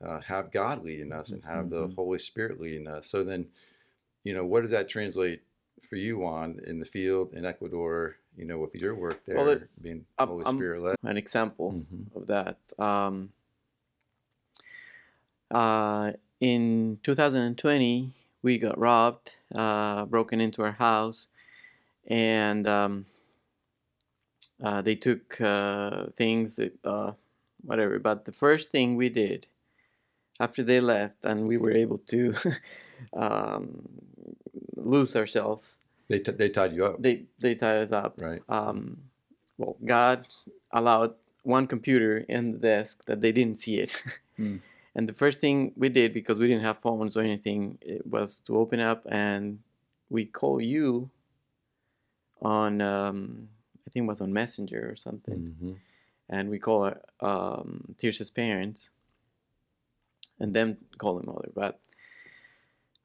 uh, 0.03 0.19
have 0.21 0.51
God 0.51 0.83
leading 0.83 1.13
us 1.13 1.29
and 1.29 1.41
have 1.45 1.69
the 1.69 1.87
Mhm. 1.87 1.95
Holy 1.95 2.19
Spirit 2.19 2.59
leading 2.59 2.87
us. 2.89 3.07
So 3.07 3.23
then, 3.23 3.47
you 4.25 4.33
know, 4.33 4.45
what 4.45 4.61
does 4.61 4.71
that 4.71 4.89
translate 4.89 5.43
for 5.87 5.95
you 5.95 6.25
on 6.25 6.59
in 6.67 6.79
the 6.79 6.85
field 6.85 7.33
in 7.33 7.45
Ecuador? 7.45 8.17
You 8.35 8.45
know, 8.45 8.57
with 8.57 8.73
your 8.75 8.95
work 8.95 9.23
there, 9.25 9.37
Well, 9.37 9.59
being 9.79 10.05
I'm- 10.17 10.27
Holy 10.27 10.43
I'm- 10.45 10.55
Spirit 10.57 10.81
led. 10.81 10.95
an 11.03 11.15
example 11.17 11.71
Mhm. 11.73 12.15
of 12.15 12.27
that. 12.27 12.57
Um, 12.79 13.31
uh, 15.51 16.13
in 16.39 16.99
2020, 17.03 18.11
we 18.41 18.57
got 18.57 18.77
robbed, 18.77 19.31
uh, 19.55 20.05
broken 20.05 20.41
into 20.41 20.61
our 20.63 20.73
house, 20.73 21.27
and 22.07 22.67
um, 22.67 23.05
uh, 24.63 24.81
they 24.81 24.95
took 24.95 25.39
uh, 25.41 26.07
things 26.15 26.55
that 26.55 26.73
uh, 26.83 27.13
whatever. 27.61 27.99
But 27.99 28.25
the 28.25 28.31
first 28.33 28.71
thing 28.71 28.95
we 28.95 29.09
did 29.09 29.47
after 30.39 30.63
they 30.63 30.79
left, 30.81 31.23
and 31.23 31.47
we 31.47 31.57
were 31.57 31.71
able 31.71 31.99
to 32.09 32.33
um, 33.13 33.87
lose 34.75 35.15
ourselves, 35.15 35.75
They, 36.09 36.19
t- 36.19 36.31
they 36.31 36.49
tied 36.49 36.73
you 36.73 36.85
up, 36.85 37.01
they 37.01 37.23
they 37.39 37.55
tied 37.55 37.77
us 37.77 37.91
up. 37.91 38.15
right? 38.19 38.41
Um, 38.49 38.97
well, 39.57 39.77
God 39.85 40.27
allowed 40.71 41.13
one 41.43 41.67
computer 41.67 42.17
in 42.27 42.51
the 42.51 42.57
desk 42.57 43.05
that 43.05 43.21
they 43.21 43.31
didn't 43.31 43.59
see 43.59 43.79
it. 43.79 44.03
Hmm. 44.37 44.57
And 44.95 45.09
the 45.09 45.13
first 45.13 45.41
thing 45.41 45.73
we 45.75 45.89
did, 45.89 46.13
because 46.13 46.37
we 46.37 46.47
didn't 46.47 46.63
have 46.63 46.79
phones 46.79 47.17
or 47.17 47.21
anything, 47.21 47.79
it 47.81 48.05
was 48.05 48.39
to 48.41 48.57
open 48.57 48.79
up 48.79 49.05
and 49.09 49.59
we 50.09 50.25
call 50.25 50.61
you 50.61 51.09
on, 52.41 52.81
um, 52.81 53.49
I 53.87 53.89
think 53.89 54.03
it 54.03 54.07
was 54.07 54.21
on 54.21 54.31
Messenger 54.33 54.89
or 54.91 54.95
something, 54.95 55.55
Mhm. 55.59 55.79
and 56.29 56.49
we 56.49 56.59
call 56.59 56.83
her 56.85 57.01
um, 57.21 57.95
Tirsa's 57.97 58.29
parents, 58.29 58.89
and 60.39 60.53
them 60.53 60.77
call 60.97 61.17
him 61.19 61.25
mother. 61.25 61.49
But 61.53 61.79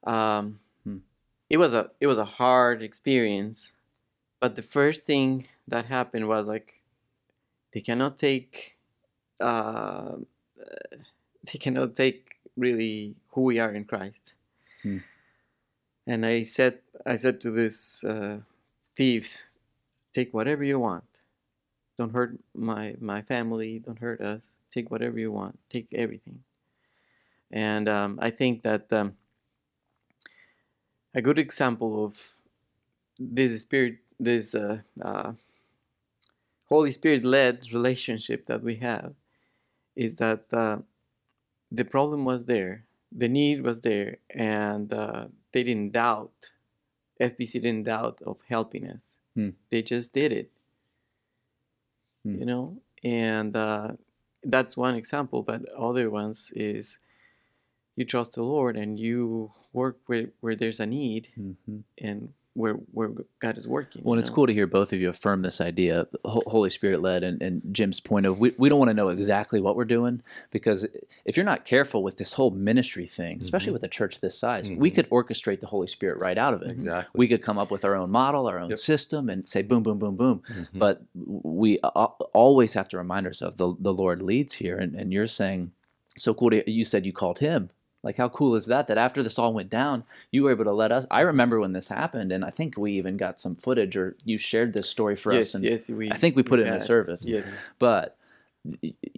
um, 0.04 0.61
Hmm. 0.85 0.99
it 1.50 1.57
was 1.57 1.75
a 1.75 1.90
it 2.00 2.07
was 2.07 2.18
a 2.18 2.25
hard 2.25 2.83
experience. 2.83 3.73
But 4.40 4.54
the 4.57 4.62
first 4.62 5.04
thing 5.04 5.47
that 5.66 5.87
happened 5.87 6.28
was 6.28 6.47
like 6.47 6.83
they 7.73 7.80
cannot 7.80 8.18
take 8.18 8.76
uh, 9.40 10.16
they 11.52 11.59
cannot 11.59 11.97
take 11.97 12.37
really 12.57 13.14
who 13.31 13.43
we 13.43 13.59
are 13.59 13.73
in 13.73 13.85
Christ. 13.85 14.35
Hmm. 14.83 14.99
And 16.07 16.25
I 16.25 16.43
said 16.43 16.78
I 17.07 17.17
said 17.17 17.40
to 17.43 17.50
these 17.50 18.05
uh, 18.05 18.38
thieves, 18.97 19.45
take 20.12 20.33
whatever 20.35 20.64
you 20.64 20.78
want. 20.78 21.05
Don't 21.97 22.12
hurt 22.12 22.38
my 22.55 22.97
my 23.00 23.23
family. 23.23 23.78
Don't 23.78 23.99
hurt 23.99 24.21
us. 24.21 24.43
Take 24.71 24.90
whatever 24.90 25.19
you 25.19 25.33
want. 25.33 25.59
Take 25.69 25.88
everything. 25.93 26.45
And 27.50 27.88
um, 27.88 28.19
I 28.21 28.31
think 28.31 28.62
that 28.62 28.93
um, 28.93 29.17
a 31.14 31.23
good 31.23 31.38
example 31.38 32.05
of 32.05 32.35
this 33.19 33.62
spirit, 33.62 33.99
this 34.21 34.55
uh, 34.55 34.81
uh, 35.02 35.33
Holy 36.69 36.93
Spirit 36.93 37.25
led 37.25 37.73
relationship 37.73 38.47
that 38.47 38.62
we 38.62 38.76
have, 38.76 39.14
is 39.97 40.17
that 40.17 40.45
uh, 40.52 40.78
the 41.70 41.84
problem 41.84 42.25
was 42.25 42.46
there, 42.46 42.84
the 43.12 43.28
need 43.28 43.62
was 43.62 43.80
there, 43.80 44.18
and 44.30 44.92
uh, 44.92 45.26
they 45.52 45.62
didn't 45.62 45.92
doubt. 45.92 46.52
FBC 47.20 47.60
didn't 47.60 47.84
doubt 47.84 48.20
of 48.26 48.40
helping 48.48 48.88
us. 48.88 49.16
Hmm. 49.34 49.50
They 49.70 49.82
just 49.82 50.12
did 50.12 50.32
it. 50.32 50.50
Hmm. 52.25 52.38
You 52.38 52.46
know, 52.46 52.82
and 53.04 53.56
uh, 53.56 53.92
that's 54.42 54.76
one 54.76 54.94
example. 54.94 55.42
But 55.42 55.68
other 55.72 56.10
ones 56.10 56.52
is 56.54 56.98
you 57.96 58.04
trust 58.04 58.34
the 58.34 58.42
Lord 58.42 58.76
and 58.76 58.98
you 58.98 59.52
work 59.72 59.98
where, 60.06 60.28
where 60.40 60.56
there's 60.56 60.80
a 60.80 60.87
need 60.87 61.28
Mhm. 61.38 61.82
and 61.98 62.32
where 62.59 62.75
where 62.93 63.11
God 63.41 63.57
is 63.57 63.67
working. 63.69 64.03
Well, 64.05 64.15
and 64.15 64.21
it's 64.21 64.29
know? 64.29 64.35
cool 64.35 64.47
to 64.49 64.53
hear 64.53 64.67
both 64.67 64.93
of 64.93 65.00
you 65.00 65.09
affirm 65.09 65.43
this 65.43 65.61
idea, 65.61 66.07
Holy 66.25 66.71
Spirit 66.71 67.00
led, 67.00 67.23
and, 67.23 67.41
and 67.41 67.62
Jim's 67.73 68.00
point 68.00 68.27
of 68.27 68.41
we, 68.41 68.53
we 68.59 68.69
don't 68.69 68.79
want 68.79 68.88
to 68.88 68.95
know 68.95 69.09
exactly 69.09 69.61
what 69.61 69.77
we're 69.77 69.85
doing 69.85 70.21
because 70.50 70.87
if 71.25 71.37
you're 71.37 71.47
not 71.47 71.65
careful 71.65 72.03
with 72.03 72.17
this 72.19 72.33
whole 72.33 72.50
ministry 72.50 73.07
thing, 73.07 73.38
especially 73.41 73.71
Mhm. 73.71 73.75
with 73.75 73.85
a 73.85 73.88
church 73.88 74.21
this 74.21 74.37
size, 74.38 74.71
we 74.71 74.91
Mhm. 74.91 74.95
could 74.97 75.11
orchestrate 75.11 75.61
the 75.61 75.67
Holy 75.67 75.87
Spirit 75.87 76.19
right 76.19 76.37
out 76.37 76.53
of 76.53 76.62
it. 76.62 76.71
Exactly. 76.71 77.17
We 77.19 77.29
could 77.29 77.43
come 77.43 77.59
up 77.59 77.71
with 77.71 77.85
our 77.85 77.95
own 77.95 78.11
model, 78.11 78.47
our 78.49 78.59
own 78.59 78.71
Yep. 78.71 78.79
system, 78.81 79.29
and 79.31 79.49
say 79.49 79.62
boom, 79.62 79.83
boom, 79.85 79.99
boom, 79.99 80.17
boom. 80.17 80.43
Mhm. 80.49 80.67
But 80.79 81.03
we 81.15 81.79
always 81.79 82.73
have 82.75 82.88
to 82.91 82.99
remind 82.99 83.27
ourselves 83.27 83.57
the, 83.57 83.75
the 83.79 83.93
Lord 83.95 84.21
leads 84.23 84.53
here. 84.55 84.77
And, 84.77 84.95
and 84.95 85.12
you're 85.12 85.27
saying, 85.29 85.73
so 86.17 86.35
cool. 86.35 86.50
To, 86.50 86.69
you 86.71 86.85
said 86.85 87.07
you 87.07 87.12
called 87.12 87.38
him. 87.38 87.71
Like, 88.02 88.17
how 88.17 88.28
cool 88.28 88.55
is 88.55 88.67
that? 88.67 88.87
That 88.87 88.99
after 88.99 89.23
this 89.23 89.38
all 89.38 89.52
went 89.52 89.71
down, 89.71 90.05
you 90.31 90.45
were 90.45 90.52
able 90.52 90.64
to 90.64 90.73
let 90.73 90.93
us. 90.93 91.07
I 91.11 91.21
remember 91.23 91.59
when 91.59 91.73
this 91.73 91.88
happened, 91.88 92.31
and 92.31 92.45
I 92.45 92.50
think 92.50 92.76
we 92.76 92.93
even 92.93 93.17
got 93.17 93.40
some 93.40 93.57
footage, 93.57 93.97
or 93.97 94.17
you 94.25 94.38
shared 94.38 94.73
this 94.73 94.88
story 94.88 95.17
for 95.17 95.33
yes, 95.33 95.49
us. 95.49 95.55
And 95.55 95.64
yes, 95.64 95.88
we. 95.88 96.11
I 96.11 96.17
think 96.17 96.37
we 96.37 96.43
put 96.43 96.61
it 96.61 96.67
in 96.67 96.75
the 96.75 96.81
service. 96.81 97.25
Yes. 97.25 97.47
But 97.78 98.17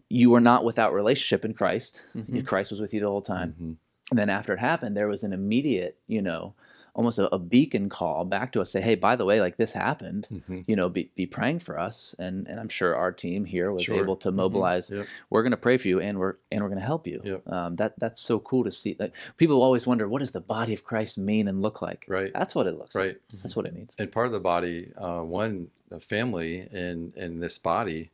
you 0.09 0.31
were 0.31 0.41
not 0.41 0.65
without 0.65 0.95
relationship 0.95 1.45
in 1.45 1.55
Christ. 1.55 2.03
Mhm. 2.17 2.47
Christ 2.47 2.71
was 2.71 2.81
with 2.81 2.95
you 2.95 3.01
the 3.01 3.09
whole 3.09 3.23
time. 3.23 3.55
Mhm. 3.61 3.77
And 4.11 4.19
then 4.19 4.31
after 4.31 4.53
it 4.53 4.59
happened, 4.59 4.97
there 4.97 5.09
was 5.09 5.23
an 5.23 5.33
immediate, 5.33 5.99
you 6.07 6.23
know, 6.23 6.55
almost 6.95 7.19
a, 7.19 7.33
a 7.35 7.39
beacon 7.39 7.89
call 7.89 8.25
back 8.25 8.53
to 8.53 8.61
us, 8.61 8.71
say, 8.71 8.81
hey, 8.81 8.95
by 8.95 9.17
the 9.17 9.25
way, 9.25 9.41
like 9.41 9.57
this 9.57 9.73
happened 9.73 10.27
Mhm. 10.31 10.65
you 10.67 10.77
know, 10.77 10.89
be, 10.89 11.11
be 11.15 11.27
praying 11.27 11.59
for 11.61 11.79
us. 11.79 12.15
And, 12.19 12.47
and 12.49 12.59
I'm 12.61 12.69
sure 12.69 12.95
our 12.97 13.13
team 13.13 13.45
here 13.45 13.73
was 13.73 13.85
Sure. 13.85 13.97
able 13.97 14.17
to 14.17 14.31
Mhm. 14.31 14.35
mobilize. 14.37 14.91
Yep. 14.91 15.07
We're 15.31 15.43
going 15.43 15.51
to 15.53 15.57
pray 15.57 15.77
for 15.77 15.89
you, 15.89 16.01
and 16.01 16.19
we're 16.19 16.37
and 16.53 16.61
we're 16.63 16.69
going 16.69 16.81
to 16.81 16.85
help 16.87 17.07
you. 17.07 17.21
Yep. 17.25 17.49
Um, 17.49 17.77
that 17.77 17.99
that's 17.99 18.21
so 18.21 18.39
cool 18.41 18.65
to 18.65 18.71
see. 18.71 18.97
Like 18.99 19.15
people 19.37 19.63
always 19.63 19.87
wonder, 19.87 20.09
what 20.09 20.19
does 20.21 20.33
the 20.33 20.41
body 20.41 20.73
of 20.75 20.85
Christ 20.85 21.19
mean 21.19 21.49
and 21.49 21.63
look 21.63 21.81
like? 21.83 22.05
Right. 22.09 22.33
That's 22.33 22.55
what 22.55 22.67
it 22.67 22.77
looks 22.79 22.95
Right. 22.97 23.17
like. 23.33 23.41
That's 23.43 23.55
what 23.57 23.67
it 23.67 23.75
means. 23.75 23.95
and 23.99 24.11
part 24.13 24.27
of 24.27 24.33
the 24.33 24.41
body, 24.41 24.93
uh, 24.97 25.23
one 25.23 25.71
a 25.93 26.01
family 26.01 26.69
in 26.73 27.13
in 27.17 27.37
this 27.37 27.59
body 27.59 28.11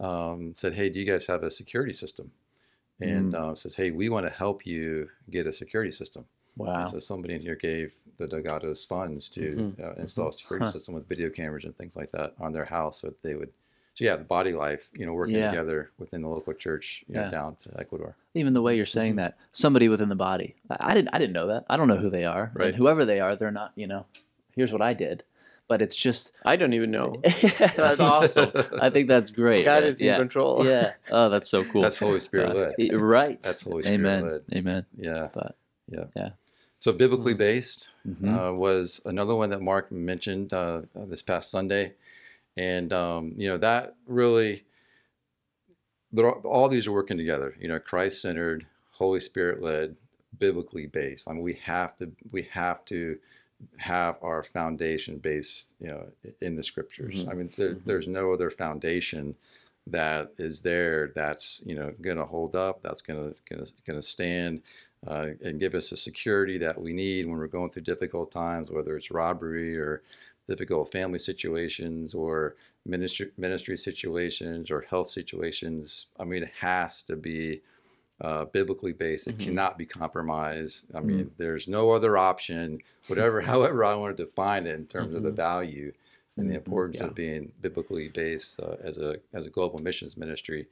um, 0.00 0.54
said, 0.56 0.74
"Hey, 0.74 0.88
do 0.88 0.98
you 0.98 1.06
guys 1.06 1.26
have 1.26 1.42
a 1.42 1.50
security 1.50 1.92
system?" 1.92 2.32
And 3.00 3.34
uh, 3.34 3.54
says, 3.54 3.74
"Hey, 3.74 3.90
we 3.90 4.08
want 4.08 4.26
to 4.26 4.32
help 4.32 4.64
you 4.66 5.10
get 5.30 5.46
a 5.46 5.52
security 5.52 5.90
system." 5.92 6.24
Wow. 6.56 6.80
And 6.80 6.88
so 6.90 6.98
somebody 6.98 7.34
in 7.34 7.40
here 7.40 7.56
gave 7.56 7.94
the 8.18 8.26
Delgados 8.26 8.86
funds 8.86 9.28
to 9.30 9.40
Mhm. 9.56 9.82
uh, 9.82 9.94
install 10.00 10.28
a 10.28 10.32
security 10.32 10.66
Huh. 10.66 10.72
system 10.72 10.94
with 10.94 11.08
video 11.08 11.30
cameras 11.30 11.64
and 11.64 11.76
things 11.76 11.96
like 11.96 12.12
that 12.12 12.34
on 12.38 12.52
their 12.52 12.64
house, 12.66 13.00
so 13.00 13.08
that 13.08 13.22
they 13.22 13.34
would. 13.34 13.50
So 13.94 14.04
yeah, 14.04 14.16
the 14.16 14.24
body 14.24 14.52
life, 14.52 14.90
you 14.94 15.04
know, 15.06 15.12
working 15.14 15.36
Yeah. 15.36 15.50
together 15.50 15.90
within 15.98 16.22
the 16.22 16.28
local 16.28 16.52
church, 16.54 17.04
you 17.08 17.14
know, 17.14 17.22
Yeah. 17.22 17.30
down 17.30 17.56
to 17.56 17.70
Ecuador. 17.80 18.16
Even 18.34 18.52
the 18.54 18.62
way 18.62 18.76
you're 18.76 18.86
saying 18.86 19.14
Mhm. 19.14 19.16
that, 19.16 19.36
somebody 19.50 19.88
within 19.88 20.08
the 20.08 20.14
body. 20.14 20.54
I, 20.70 20.90
I 20.90 20.94
didn't. 20.94 21.10
I 21.14 21.18
didn't 21.18 21.34
know 21.34 21.46
that. 21.48 21.64
I 21.68 21.76
don't 21.76 21.88
know 21.88 21.96
who 21.98 22.08
they 22.10 22.24
are. 22.24 22.52
Right. 22.54 22.68
And 22.68 22.76
whoever 22.76 23.04
they 23.04 23.20
are, 23.20 23.34
they're 23.36 23.50
not. 23.50 23.72
You 23.74 23.86
know, 23.86 24.06
here's 24.54 24.72
what 24.72 24.82
I 24.82 24.92
did. 24.94 25.24
But 25.68 25.80
it's 25.82 25.96
just. 25.96 26.32
I 26.44 26.56
don't 26.56 26.72
even 26.74 26.90
know. 26.90 27.20
that's 27.76 28.00
awesome. 28.00 28.52
I 28.80 28.90
think 28.90 29.08
that's 29.08 29.30
great. 29.30 29.64
God 29.64 29.84
is 29.84 29.96
in 29.98 30.06
yeah. 30.06 30.16
control. 30.18 30.66
Yeah. 30.66 30.92
Oh, 31.10 31.28
that's 31.28 31.48
so 31.48 31.64
cool. 31.64 31.82
That's 31.82 31.98
Holy 31.98 32.20
Spirit 32.20 32.50
Uh, 32.56 32.72
led. 32.88 33.00
right. 33.00 33.40
That's 33.42 33.62
Holy 33.62 33.82
Spirit 33.82 34.00
Amen. 34.00 34.22
led. 34.24 34.42
Amen. 34.54 34.86
Yeah, 34.96 35.28
But 35.32 35.56
yeah, 35.88 36.04
Yeah. 36.16 36.30
So 36.82 36.90
biblically 36.90 37.34
based, 37.34 37.90
mhm. 38.04 38.26
uh, 38.26 38.52
was 38.54 39.00
another 39.04 39.36
one 39.36 39.50
that 39.50 39.62
Mark 39.62 39.92
mentioned 39.92 40.52
uh, 40.52 40.82
uh, 40.96 41.04
this 41.04 41.22
past 41.22 41.48
Sunday, 41.48 41.92
and 42.56 42.92
um, 42.92 43.34
you 43.36 43.48
know 43.48 43.56
that 43.58 43.94
really, 44.08 44.64
all, 46.18 46.68
these 46.68 46.88
are 46.88 46.92
working 46.92 47.16
together. 47.16 47.54
You 47.60 47.68
know, 47.68 47.78
Christ 47.78 48.20
centered, 48.20 48.66
Holy 48.90 49.20
Spirit 49.20 49.62
led, 49.62 49.94
biblically 50.40 50.88
based. 50.88 51.28
I 51.28 51.34
mean, 51.34 51.42
we 51.42 51.54
have 51.62 51.96
to 51.98 52.10
we 52.32 52.48
have 52.50 52.84
to 52.86 53.16
have 53.76 54.16
our 54.20 54.42
foundation 54.42 55.18
based, 55.18 55.74
you 55.78 55.86
know, 55.86 56.06
in 56.40 56.56
the 56.56 56.64
scriptures. 56.64 57.14
Mhm. 57.14 57.30
I 57.30 57.34
mean, 57.34 57.50
there, 57.56 57.74
Mhm. 57.76 57.84
there's 57.84 58.08
no 58.08 58.32
other 58.32 58.50
foundation 58.50 59.36
that 59.86 60.32
is 60.38 60.62
there 60.62 61.12
that's 61.14 61.62
you 61.64 61.76
know 61.76 61.92
going 62.00 62.16
to 62.16 62.24
hold 62.24 62.56
up 62.56 62.82
that's 62.82 63.02
going 63.02 63.32
to 63.32 63.40
going 63.52 64.00
to 64.00 64.02
stand 64.02 64.62
uh, 65.06 65.28
and 65.44 65.58
give 65.60 65.74
us 65.74 65.90
the 65.90 65.96
security 65.96 66.58
that 66.58 66.80
we 66.80 66.92
need 66.92 67.26
when 67.26 67.36
we're 67.38 67.46
going 67.46 67.70
through 67.70 67.82
difficult 67.82 68.30
times 68.30 68.70
whether 68.70 68.96
it's 68.96 69.10
robbery 69.10 69.76
or 69.76 70.02
difficult 70.46 70.90
family 70.92 71.18
situations 71.18 72.14
or 72.14 72.54
ministry 72.86 73.30
ministry 73.36 73.76
situations 73.76 74.70
or 74.70 74.82
health 74.82 75.08
situations 75.10 76.06
i 76.18 76.24
mean 76.24 76.42
it 76.42 76.52
has 76.60 77.02
to 77.02 77.16
be 77.16 77.60
uh, 78.20 78.44
biblically 78.46 78.92
based 78.92 79.26
it 79.26 79.36
Mhm. 79.36 79.44
cannot 79.44 79.78
be 79.78 79.86
compromised 79.86 80.86
i 80.94 81.00
mean 81.00 81.30
there's 81.38 81.66
no 81.66 81.90
other 81.90 82.16
option 82.16 82.80
whatever 83.08 83.40
however 83.52 83.84
i 83.84 83.94
want 83.94 84.16
to 84.16 84.24
define 84.24 84.66
it 84.66 84.74
in 84.74 84.86
terms 84.86 85.14
of 85.14 85.22
the 85.22 85.30
Mhm. 85.32 85.36
value 85.36 85.92
and 86.36 86.48
the 86.48 86.54
Mhm. 86.54 86.58
importance 86.58 87.00
Yeah. 87.00 87.06
of 87.08 87.14
being 87.14 87.52
biblically 87.60 88.08
based 88.08 88.60
uh, 88.60 88.76
as 88.82 88.98
a 88.98 89.16
as 89.32 89.46
a 89.46 89.50
global 89.50 89.80
missions 89.80 90.16
ministry 90.16 90.66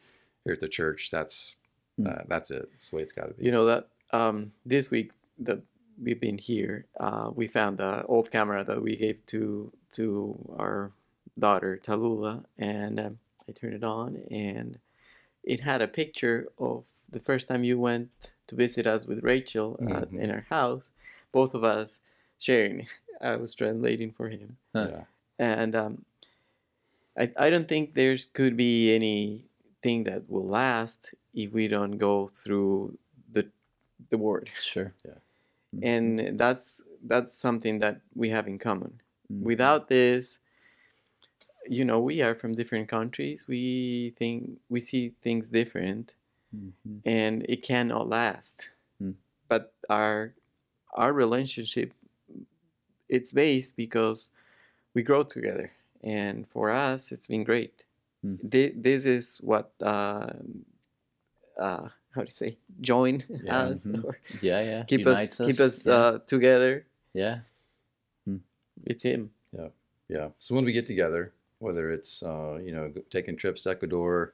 here 0.44 0.54
at 0.54 0.60
the 0.60 0.68
church. 0.68 1.10
That's 1.10 1.56
Mm. 1.99 2.06
uh, 2.20 2.22
that's 2.28 2.50
it. 2.50 2.66
That's 2.70 2.88
the 2.88 2.96
way 2.96 3.02
it's 3.02 3.12
got 3.12 3.26
to 3.28 3.34
be. 3.34 3.44
You 3.44 3.52
know 3.52 3.66
that 3.66 3.88
um, 4.12 4.52
this 4.64 4.90
week 4.90 5.12
that 5.38 5.60
we've 6.02 6.20
been 6.20 6.38
here, 6.38 6.86
uh, 6.98 7.30
we 7.34 7.46
found 7.46 7.78
the 7.78 8.04
old 8.06 8.30
camera 8.30 8.64
that 8.64 8.82
we 8.82 8.96
gave 8.96 9.24
to 9.26 9.72
to 9.94 10.54
our 10.58 10.92
daughter 11.38 11.78
Talula, 11.82 12.44
and 12.58 12.98
um, 13.00 13.18
I 13.48 13.52
turned 13.52 13.74
it 13.74 13.84
on, 13.84 14.16
and 14.30 14.78
it 15.42 15.60
had 15.60 15.82
a 15.82 15.88
picture 15.88 16.48
of 16.58 16.84
the 17.10 17.20
first 17.20 17.48
time 17.48 17.64
you 17.64 17.78
went 17.78 18.10
to 18.46 18.54
visit 18.54 18.86
us 18.86 19.06
with 19.06 19.22
Rachel 19.22 19.76
uh, 19.80 19.84
Mhm. 20.06 20.20
in 20.20 20.30
our 20.30 20.46
house, 20.50 20.90
both 21.32 21.54
of 21.54 21.64
us 21.64 22.00
sharing. 22.38 22.86
I 23.20 23.36
was 23.36 23.54
translating 23.54 24.12
for 24.12 24.28
him, 24.30 24.56
yeah, 24.74 25.04
and 25.38 25.76
um, 25.76 26.04
I 27.18 27.30
I 27.36 27.50
don't 27.50 27.68
think 27.68 27.92
there's 27.92 28.24
could 28.26 28.56
be 28.56 28.94
anything 28.94 30.04
that 30.04 30.28
will 30.28 30.46
last 30.46 31.14
if 31.34 31.52
we 31.52 31.68
don't 31.68 31.98
go 31.98 32.28
through 32.28 32.96
the 34.11 34.19
word 34.19 34.50
Sure. 34.59 34.92
Yeah. 35.04 35.19
And 35.83 36.38
that's 36.38 36.83
that's 37.04 37.35
something 37.35 37.78
that 37.80 38.00
we 38.14 38.30
have 38.30 38.47
in 38.49 38.59
common 38.59 39.00
Mhm. 39.33 39.42
Without 39.42 39.88
this, 39.88 40.40
you 41.69 41.85
know, 41.85 42.00
we 42.00 42.23
are 42.23 42.35
from 42.35 42.54
different 42.54 42.88
countries. 42.88 43.45
We 43.47 44.14
think 44.16 44.59
we 44.69 44.80
see 44.80 45.14
things 45.23 45.49
different, 45.49 46.14
Mhm. 46.54 47.00
and 47.04 47.47
it 47.49 47.62
cannot 47.62 48.09
last. 48.09 48.71
Mm. 49.00 49.14
But 49.49 49.73
our 49.88 50.35
our 50.97 51.12
relationship, 51.12 51.95
it's 53.09 53.33
based 53.33 53.76
because 53.76 54.30
we 54.95 55.02
grow 55.02 55.23
together, 55.23 55.73
and 56.02 56.49
for 56.49 56.71
us, 56.71 57.12
it's 57.12 57.26
been 57.26 57.45
great. 57.45 57.85
Mm. 58.25 58.50
Thi- 58.50 58.75
This 58.76 59.07
is 59.07 59.38
what 59.42 59.73
uh, 59.83 60.33
uh, 61.59 61.88
how 62.12 62.22
do 62.22 62.26
you 62.26 62.32
say 62.32 62.58
join 62.80 63.22
Yeah. 63.42 63.58
us 63.60 63.84
Mhm. 63.84 64.04
or 64.04 64.18
Yeah, 64.40 64.60
yeah. 64.62 64.82
keep 64.84 65.00
Unites 65.00 65.40
us 65.40 65.46
keep 65.46 65.60
us 65.60 65.86
Yeah. 65.86 65.92
uh, 65.94 66.18
together. 66.26 66.86
yeah. 67.14 67.40
It's 68.84 69.02
him. 69.02 69.30
Yeah. 69.52 69.68
Yeah. 70.08 70.30
So 70.38 70.54
when 70.54 70.64
we 70.64 70.72
get 70.72 70.86
together, 70.86 71.32
whether 71.58 71.90
it's 71.90 72.22
uh, 72.22 72.58
you 72.62 72.72
know 72.72 72.92
taking 73.10 73.36
trips 73.36 73.64
to 73.64 73.70
Ecuador, 73.70 74.32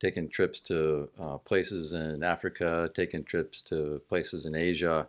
taking 0.00 0.28
trips 0.28 0.60
to 0.62 1.10
uh, 1.20 1.38
places 1.38 1.92
in 1.92 2.22
Africa, 2.22 2.90
taking 2.94 3.24
trips 3.24 3.60
to 3.62 4.00
places 4.08 4.46
in 4.46 4.54
Asia, 4.54 5.06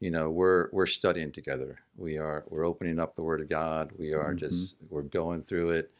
you 0.00 0.10
know 0.10 0.28
we're 0.30 0.68
we're 0.72 0.86
studying 0.86 1.32
together. 1.32 1.78
We 1.96 2.18
are 2.18 2.44
we're 2.48 2.66
opening 2.66 2.98
up 2.98 3.16
the 3.16 3.22
Word 3.22 3.40
of 3.40 3.48
God. 3.48 3.92
We 3.98 4.12
are 4.12 4.34
Mhm. 4.34 4.38
just 4.38 4.76
we're 4.90 5.02
going 5.02 5.42
through 5.42 5.70
it, 5.70 5.90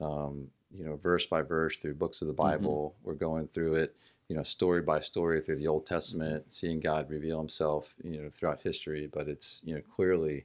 um, 0.00 0.48
you 0.72 0.84
know, 0.84 0.96
verse 0.96 1.26
by 1.26 1.42
verse 1.42 1.78
through 1.78 1.94
books 1.94 2.22
of 2.22 2.28
the 2.28 2.34
Bible. 2.34 2.94
We're 3.02 3.14
going 3.14 3.48
through 3.48 3.74
it, 3.76 3.96
you 4.28 4.36
know, 4.36 4.42
story 4.42 4.80
by 4.82 5.00
story 5.00 5.40
through 5.40 5.56
the 5.56 5.66
Old 5.66 5.84
Testament, 5.86 6.50
seeing 6.52 6.80
God 6.80 7.10
reveal 7.10 7.38
Himself, 7.38 7.94
you 8.02 8.20
know, 8.22 8.30
throughout 8.30 8.60
history. 8.62 9.06
But 9.12 9.28
it's 9.28 9.60
you 9.64 9.74
know 9.74 9.82
clearly 9.94 10.44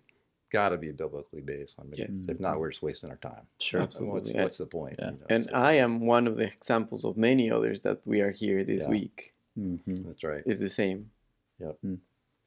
got 0.52 0.70
to 0.70 0.78
be 0.78 0.92
biblically 0.92 1.42
based. 1.42 1.80
I 1.80 1.84
mean, 1.84 1.94
Yes. 1.96 2.26
if 2.28 2.40
not, 2.40 2.60
we're 2.60 2.70
just 2.72 2.82
wasting 2.82 3.10
our 3.12 3.18
time. 3.18 3.44
Sure. 3.60 3.82
Absolutely. 3.82 4.14
What's, 4.20 4.34
what's 4.34 4.58
the 4.58 4.66
point? 4.66 4.96
Yeah. 4.98 5.12
you 5.12 5.18
know, 5.20 5.26
And 5.30 5.44
so- 5.46 5.52
I 5.54 5.74
am 5.74 6.02
one 6.08 6.26
of 6.26 6.38
the 6.38 6.46
examples 6.46 7.06
of 7.06 7.18
many 7.18 7.52
others 7.52 7.82
that 7.82 8.00
we 8.06 8.22
are 8.22 8.32
here 8.32 8.64
this 8.64 8.84
Yeah. 8.86 8.90
week. 8.90 9.34
Mhm. 9.58 10.08
That's 10.08 10.24
right. 10.24 10.42
Is 10.48 10.60
the 10.60 10.70
same. 10.70 11.12
Yeah, 11.60 11.74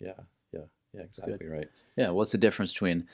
yeah, 0.00 0.12
yeah, 0.52 1.00
exactly 1.02 1.46
right. 1.46 1.68
Yeah. 1.96 2.10
What's 2.10 2.32
the 2.32 2.38
difference 2.38 2.72
between 2.72 3.06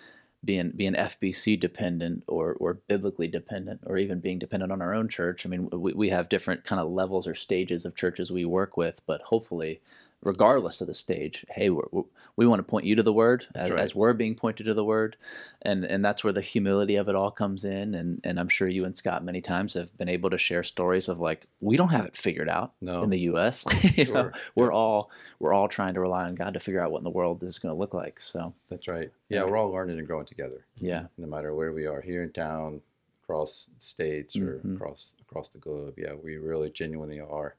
being 0.44 0.70
being 0.70 0.94
FBC 0.94 1.58
dependent 1.58 2.24
or 2.26 2.54
or 2.54 2.74
biblically 2.74 3.28
dependent 3.28 3.80
or 3.86 3.98
even 3.98 4.20
being 4.20 4.38
dependent 4.38 4.72
on 4.72 4.82
our 4.82 4.94
own 4.94 5.08
church? 5.08 5.44
I 5.44 5.48
mean, 5.48 5.68
we, 5.70 5.92
we 5.92 6.08
have 6.10 6.28
different 6.28 6.64
kind 6.64 6.80
of 6.80 6.88
levels 6.88 7.26
or 7.26 7.34
stages 7.34 7.84
of 7.84 7.96
churches 7.96 8.30
we 8.30 8.44
work 8.44 8.76
with, 8.76 9.00
but 9.06 9.22
hopefully, 9.22 9.80
regardless 10.22 10.80
of 10.80 10.86
the 10.86 10.94
stage, 10.94 11.44
hey, 11.50 11.70
we're, 11.70 11.84
we 11.92 12.02
we 12.36 12.46
want 12.46 12.60
to 12.60 12.62
point 12.64 12.86
you 12.86 12.94
to 12.94 13.02
the 13.02 13.12
Word 13.12 13.46
as, 13.54 13.70
right. 13.70 13.80
as 13.80 13.94
we're 13.96 14.12
being 14.12 14.36
pointed 14.36 14.64
to 14.66 14.74
the 14.74 14.84
Word, 14.84 15.16
and 15.62 15.84
and 15.84 16.04
that's 16.04 16.22
where 16.22 16.32
the 16.32 16.40
humility 16.40 16.94
of 16.96 17.08
it 17.08 17.14
all 17.16 17.30
comes 17.30 17.64
in. 17.64 17.94
And 17.94 18.20
and 18.24 18.38
I'm 18.38 18.48
sure 18.48 18.68
you 18.68 18.84
and 18.84 18.96
Scott 18.96 19.24
many 19.24 19.40
times 19.40 19.74
have 19.74 19.96
been 19.98 20.08
able 20.08 20.30
to 20.30 20.38
share 20.38 20.62
stories 20.62 21.08
of 21.08 21.18
like 21.18 21.46
we 21.60 21.76
don't 21.76 21.88
have 21.88 22.06
it 22.06 22.16
figured 22.16 22.48
out 22.48 22.72
No. 22.80 23.02
in 23.02 23.10
the 23.10 23.20
U.S. 23.20 23.64
You 23.96 24.12
know, 24.12 24.30
we're 24.54 24.72
all 24.72 25.10
we're 25.40 25.52
all 25.52 25.66
trying 25.68 25.94
to 25.94 26.00
rely 26.00 26.24
on 26.26 26.34
God 26.36 26.54
to 26.54 26.60
figure 26.60 26.80
out 26.80 26.92
what 26.92 26.98
in 26.98 27.04
the 27.04 27.10
world 27.10 27.40
this 27.40 27.50
is 27.50 27.58
going 27.58 27.74
to 27.74 27.78
look 27.78 27.94
like. 27.94 28.20
So 28.20 28.54
That's 28.68 28.86
right. 28.88 29.10
Yeah, 29.28 29.40
Yeah. 29.40 29.44
we're 29.46 29.56
all 29.56 29.70
learning 29.72 29.98
and 29.98 30.06
growing 30.06 30.26
together. 30.26 30.64
Yeah. 30.76 31.06
No 31.16 31.26
matter 31.26 31.54
where 31.54 31.72
we 31.72 31.86
are, 31.86 32.00
here 32.00 32.22
in 32.22 32.30
town, 32.32 32.80
across 33.24 33.68
the 33.78 33.84
states, 33.84 34.36
or 34.36 34.60
Mhm. 34.64 34.76
across 34.76 35.14
across 35.20 35.48
the 35.48 35.58
globe. 35.58 35.94
Yeah, 35.98 36.14
we 36.14 36.36
really 36.38 36.70
genuinely 36.70 37.20
are. 37.20 37.56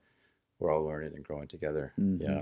We're 0.59 0.71
all 0.71 0.83
learning 0.85 1.13
and 1.15 1.23
growing 1.23 1.47
together. 1.47 1.93
Mhm. 1.99 2.21
Yeah. 2.21 2.41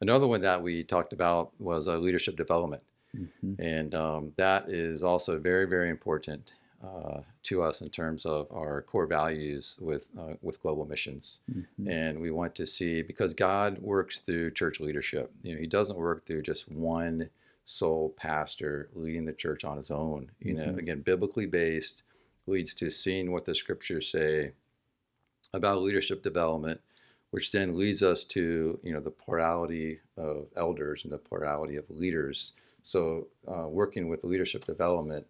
Another 0.00 0.26
one 0.26 0.40
that 0.42 0.62
we 0.62 0.82
talked 0.82 1.12
about 1.12 1.52
was 1.60 1.88
uh, 1.88 1.98
leadership 1.98 2.36
development. 2.36 2.82
mhm. 3.16 3.58
And 3.58 3.94
um, 3.94 4.32
that 4.36 4.68
is 4.70 5.02
also 5.04 5.38
very, 5.38 5.66
very 5.66 5.90
important 5.90 6.54
uh, 6.82 7.20
to 7.44 7.62
us 7.62 7.80
in 7.80 7.88
terms 7.90 8.26
of 8.26 8.50
our 8.50 8.82
core 8.82 9.06
values 9.06 9.78
with 9.80 10.10
uh, 10.18 10.34
with 10.42 10.60
global 10.62 10.84
missions. 10.84 11.38
Mhm. 11.50 11.88
And 11.88 12.20
we 12.20 12.30
want 12.32 12.54
to 12.56 12.66
see 12.66 13.02
because 13.02 13.34
God 13.34 13.78
works 13.78 14.20
through 14.20 14.52
church 14.52 14.80
leadership. 14.80 15.30
You 15.42 15.54
know, 15.54 15.60
He 15.60 15.66
doesn't 15.68 15.96
work 15.98 16.24
through 16.26 16.42
just 16.42 16.68
one 16.70 17.28
sole 17.64 18.10
pastor 18.16 18.88
leading 18.94 19.24
the 19.24 19.32
church 19.32 19.62
on 19.64 19.76
his 19.76 19.90
own. 19.92 20.30
You 20.40 20.54
know, 20.54 20.64
Mhm. 20.72 20.78
again, 20.78 21.00
biblically 21.02 21.46
based 21.46 22.02
leads 22.46 22.74
to 22.74 22.90
seeing 22.90 23.30
what 23.30 23.44
the 23.44 23.54
scriptures 23.54 24.08
say 24.08 24.52
about 25.52 25.82
leadership 25.82 26.22
development, 26.24 26.80
which 27.32 27.52
then 27.52 27.78
leads 27.78 28.02
us 28.04 28.24
to 28.24 28.80
you 28.84 28.94
know 28.94 29.00
the 29.00 29.10
plurality 29.12 30.00
of 30.18 30.48
elders 30.56 31.04
and 31.04 31.12
the 31.12 31.18
plurality 31.18 31.76
of 31.76 31.90
leaders. 31.90 32.54
So 32.84 33.28
uh, 33.48 33.68
working 33.68 34.08
with 34.08 34.24
leadership 34.24 34.66
development, 34.66 35.26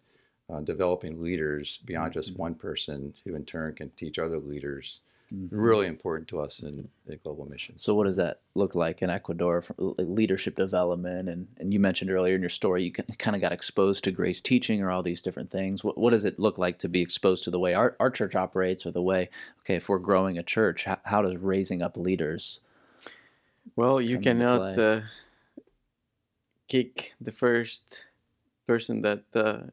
uh, 0.49 0.61
developing 0.61 1.21
leaders 1.21 1.79
beyond 1.85 2.13
just 2.13 2.37
Mhm. 2.37 2.39
one 2.39 2.55
person 2.55 3.15
who 3.25 3.35
in 3.35 3.45
turn 3.45 3.75
can 3.75 3.91
teach 3.91 4.19
other 4.19 4.39
leaders, 4.39 5.01
Mhm. 5.33 5.49
really 5.51 5.87
important 5.87 6.27
to 6.27 6.39
us 6.39 6.59
in, 6.59 6.87
in 7.07 7.19
global 7.23 7.47
mission. 7.47 7.79
So 7.79 7.95
what 7.95 8.05
does 8.05 8.17
that 8.17 8.41
look 8.53 8.75
like 8.75 9.01
in 9.01 9.09
Ecuador 9.09 9.61
for 9.61 9.73
leadership 9.79 10.55
development? 10.55 11.27
And, 11.27 11.47
and 11.57 11.73
you 11.73 11.79
mentioned 11.79 12.11
earlier 12.11 12.35
in 12.35 12.41
your 12.41 12.49
story, 12.49 12.83
you 12.83 12.91
kind 12.91 13.35
of 13.35 13.41
got 13.41 13.51
exposed 13.51 14.03
to 14.03 14.11
grace 14.11 14.41
teaching 14.41 14.83
or 14.83 14.91
all 14.91 15.01
these 15.01 15.23
different 15.23 15.49
things. 15.49 15.83
What, 15.83 15.97
what 15.97 16.11
does 16.11 16.23
it 16.25 16.37
look 16.37 16.59
like 16.59 16.77
to 16.79 16.89
be 16.89 17.01
exposed 17.01 17.45
to 17.45 17.51
the 17.51 17.59
way 17.59 17.73
our, 17.73 17.95
our 17.99 18.11
church 18.11 18.35
operates 18.35 18.85
or 18.85 18.91
the 18.91 19.01
way, 19.01 19.29
okay, 19.61 19.75
if 19.75 19.89
we're 19.89 19.97
growing 19.97 20.37
a 20.37 20.43
church, 20.43 20.83
how, 20.83 20.99
how 21.05 21.21
does 21.23 21.41
raising 21.41 21.81
up 21.81 21.97
leaders? 21.97 22.59
Well, 23.75 23.99
you 23.99 24.19
cannot 24.19 24.77
uh, 24.77 25.01
kick 26.67 27.15
the 27.19 27.31
first 27.31 28.05
person 28.67 29.01
that 29.01 29.23
uh, 29.33 29.71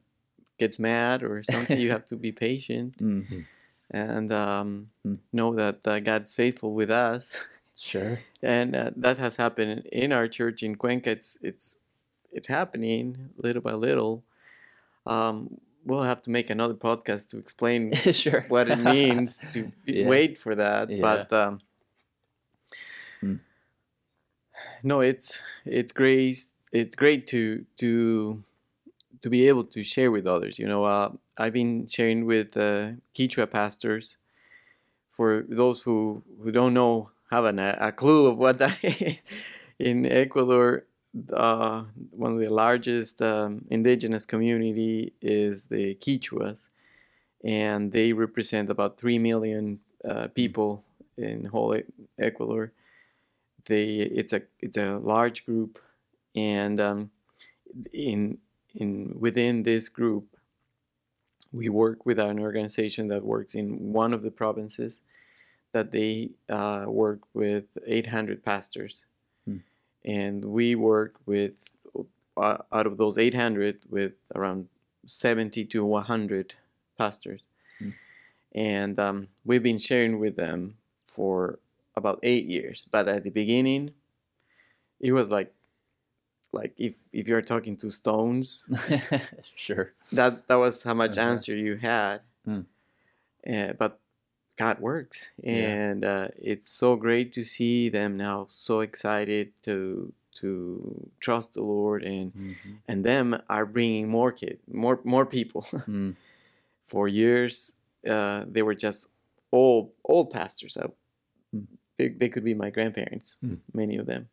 gets 0.57 0.79
mad 0.79 1.21
or 1.21 1.43
something. 1.43 1.79
you 1.79 1.91
have 1.95 2.05
to 2.05 2.15
be 2.15 2.31
patient 2.31 2.97
Mm, 2.97 3.45
and 3.91 4.31
um, 4.33 4.89
Mm. 5.05 5.19
know 5.33 5.53
that 5.55 5.85
uh, 5.87 5.99
God's 5.99 6.33
faithful 6.33 6.73
with 6.73 6.89
us. 6.89 7.29
sure. 7.75 8.19
and 8.41 8.75
uh, 8.75 8.91
that 8.95 9.17
has 9.17 9.37
happened 9.37 9.85
in 9.91 10.11
our 10.13 10.27
church 10.27 10.63
in 10.63 10.75
Cuenca. 10.75 11.09
It's 11.11 11.37
it's 11.41 11.75
it's 12.31 12.47
happening 12.47 13.29
little 13.37 13.61
by 13.61 13.73
little. 13.73 14.23
Um, 15.05 15.57
we'll 15.85 16.03
have 16.03 16.21
to 16.23 16.29
make 16.29 16.49
another 16.49 16.75
podcast 16.75 17.29
to 17.29 17.37
explain 17.37 17.93
sure. 18.13 18.45
what 18.49 18.69
it 18.69 18.79
means 18.79 19.41
to 19.51 19.71
Yeah. 19.85 20.07
wait 20.07 20.37
for 20.37 20.55
that. 20.55 20.89
Yeah. 20.89 21.01
But 21.01 21.33
um, 21.33 21.59
Hmm. 23.19 23.35
no, 24.83 25.01
it's 25.01 25.41
it's 25.65 25.91
great. 25.91 26.37
It's 26.71 26.95
great 26.95 27.27
to 27.27 27.65
to 27.77 28.43
to 29.21 29.29
be 29.29 29.47
able 29.47 29.63
to 29.63 29.83
share 29.83 30.11
with 30.11 30.27
others. 30.27 30.57
You 30.59 30.67
know, 30.67 30.83
uh, 30.85 31.11
I've 31.37 31.53
been 31.53 31.87
sharing 31.87 32.25
with 32.25 32.57
uh, 32.57 32.93
Quechua 33.15 33.49
pastors. 33.49 34.17
For 35.09 35.45
those 35.47 35.83
who 35.83 36.23
who 36.41 36.51
don't 36.51 36.73
know, 36.73 37.11
have 37.31 37.45
an, 37.45 37.59
a 37.59 37.91
clue 37.91 38.27
of 38.27 38.37
what 38.37 38.57
that 38.59 38.77
is. 38.83 39.17
In 39.79 40.05
Ecuador, 40.05 40.85
uh, 41.33 41.83
one 42.11 42.33
of 42.33 42.39
the 42.39 42.49
largest 42.49 43.19
um, 43.21 43.65
indigenous 43.71 44.27
community 44.27 45.13
is 45.21 45.65
the 45.65 45.95
Quichuas, 45.95 46.69
and 47.43 47.91
they 47.91 48.13
represent 48.13 48.69
about 48.69 48.99
three 48.99 49.17
million 49.17 49.79
uh, 50.07 50.27
people 50.27 50.83
in 51.17 51.45
whole 51.45 51.75
Ecuador. 52.19 52.73
They 53.65 53.85
it's 53.85 54.33
a 54.33 54.43
it's 54.59 54.77
a 54.77 54.99
large 54.99 55.45
group, 55.45 55.79
and 56.35 56.79
um, 56.79 57.11
in 57.91 58.37
in 58.75 59.15
within 59.19 59.63
this 59.63 59.89
group, 59.89 60.25
we 61.51 61.69
work 61.69 62.05
with 62.05 62.19
an 62.19 62.39
organization 62.39 63.07
that 63.09 63.23
works 63.25 63.53
in 63.55 63.91
one 63.93 64.13
of 64.13 64.21
the 64.23 64.31
provinces 64.31 65.01
that 65.73 65.91
they 65.91 66.31
uh, 66.49 66.85
work 66.87 67.19
with 67.33 67.65
800 67.85 68.43
pastors 68.43 69.05
Hmm. 69.45 69.57
and 70.05 70.45
we 70.45 70.75
work 70.75 71.15
with 71.25 71.53
uh, 72.37 72.57
out 72.71 72.85
of 72.85 72.97
those 72.97 73.17
800 73.17 73.79
with 73.89 74.13
around 74.35 74.67
70 75.05 75.65
to 75.65 75.83
100 75.83 76.53
pastors 76.97 77.41
Hmm. 77.79 77.89
and 78.53 78.99
um, 78.99 79.27
we've 79.43 79.63
been 79.63 79.79
sharing 79.79 80.19
with 80.19 80.35
them 80.35 80.77
for 81.07 81.59
about 81.95 82.19
eight 82.23 82.45
years 82.45 82.85
but 82.91 83.07
at 83.07 83.23
the 83.23 83.31
beginning 83.31 83.91
it 84.99 85.11
was 85.13 85.29
like 85.29 85.53
like 86.53 86.73
if, 86.77 86.95
if 87.13 87.27
you're 87.27 87.41
talking 87.41 87.77
to 87.77 87.89
stones 87.89 88.67
sure. 89.55 89.93
that 90.11 90.47
that 90.47 90.55
was 90.55 90.83
how 90.83 90.93
much 90.93 91.17
Uh-huh. 91.17 91.29
answer 91.31 91.55
you 91.55 91.77
had 91.77 92.21
Hmm. 92.45 92.61
Uh, 93.47 93.73
but 93.77 93.99
god 94.57 94.79
works 94.79 95.27
Yeah. 95.43 95.69
and 95.69 96.03
uh, 96.05 96.27
it's 96.37 96.69
so 96.69 96.95
great 96.95 97.31
to 97.33 97.43
see 97.43 97.89
them 97.89 98.17
now 98.17 98.45
so 98.49 98.81
excited 98.81 99.53
to 99.63 100.13
to 100.41 101.09
trust 101.19 101.53
the 101.53 101.61
lord 101.61 102.03
and 102.03 102.33
Mhm. 102.33 102.77
and 102.87 103.03
them 103.05 103.35
are 103.49 103.65
bringing 103.65 104.09
more 104.09 104.31
kid 104.31 104.59
more 104.67 104.99
more 105.03 105.25
people 105.25 105.63
Mm, 105.87 106.15
for 106.83 107.07
years 107.07 107.75
uh, 108.07 108.45
they 108.47 108.61
were 108.63 108.75
just 108.75 109.07
old 109.51 109.91
old 110.03 110.31
pastors 110.31 110.77
Hmm. 111.51 111.65
they, 111.97 112.09
they 112.09 112.29
could 112.29 112.43
be 112.43 112.53
my 112.53 112.69
grandparents 112.69 113.37
Hmm. 113.41 113.55
many 113.73 113.97
of 113.97 114.05
them 114.05 114.29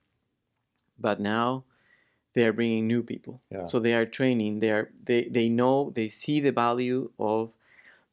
but 0.98 1.20
now 1.20 1.64
they 2.35 2.45
are 2.47 2.53
bringing 2.53 2.87
new 2.87 3.03
people. 3.03 3.41
Yeah. 3.51 3.67
So 3.67 3.79
they 3.79 3.95
are 3.95 4.07
training. 4.07 4.61
They 4.61 4.71
are 4.71 4.91
they 5.05 5.25
they 5.25 5.49
know 5.49 5.91
they 5.95 6.09
see 6.09 6.41
the 6.41 6.53
value 6.53 7.11
of 7.19 7.51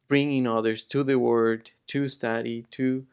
bringing 0.08 0.46
others 0.46 0.84
to 0.86 1.02
the 1.02 1.18
word, 1.18 1.70
to 1.88 2.08
study, 2.08 2.66
to 2.72 3.06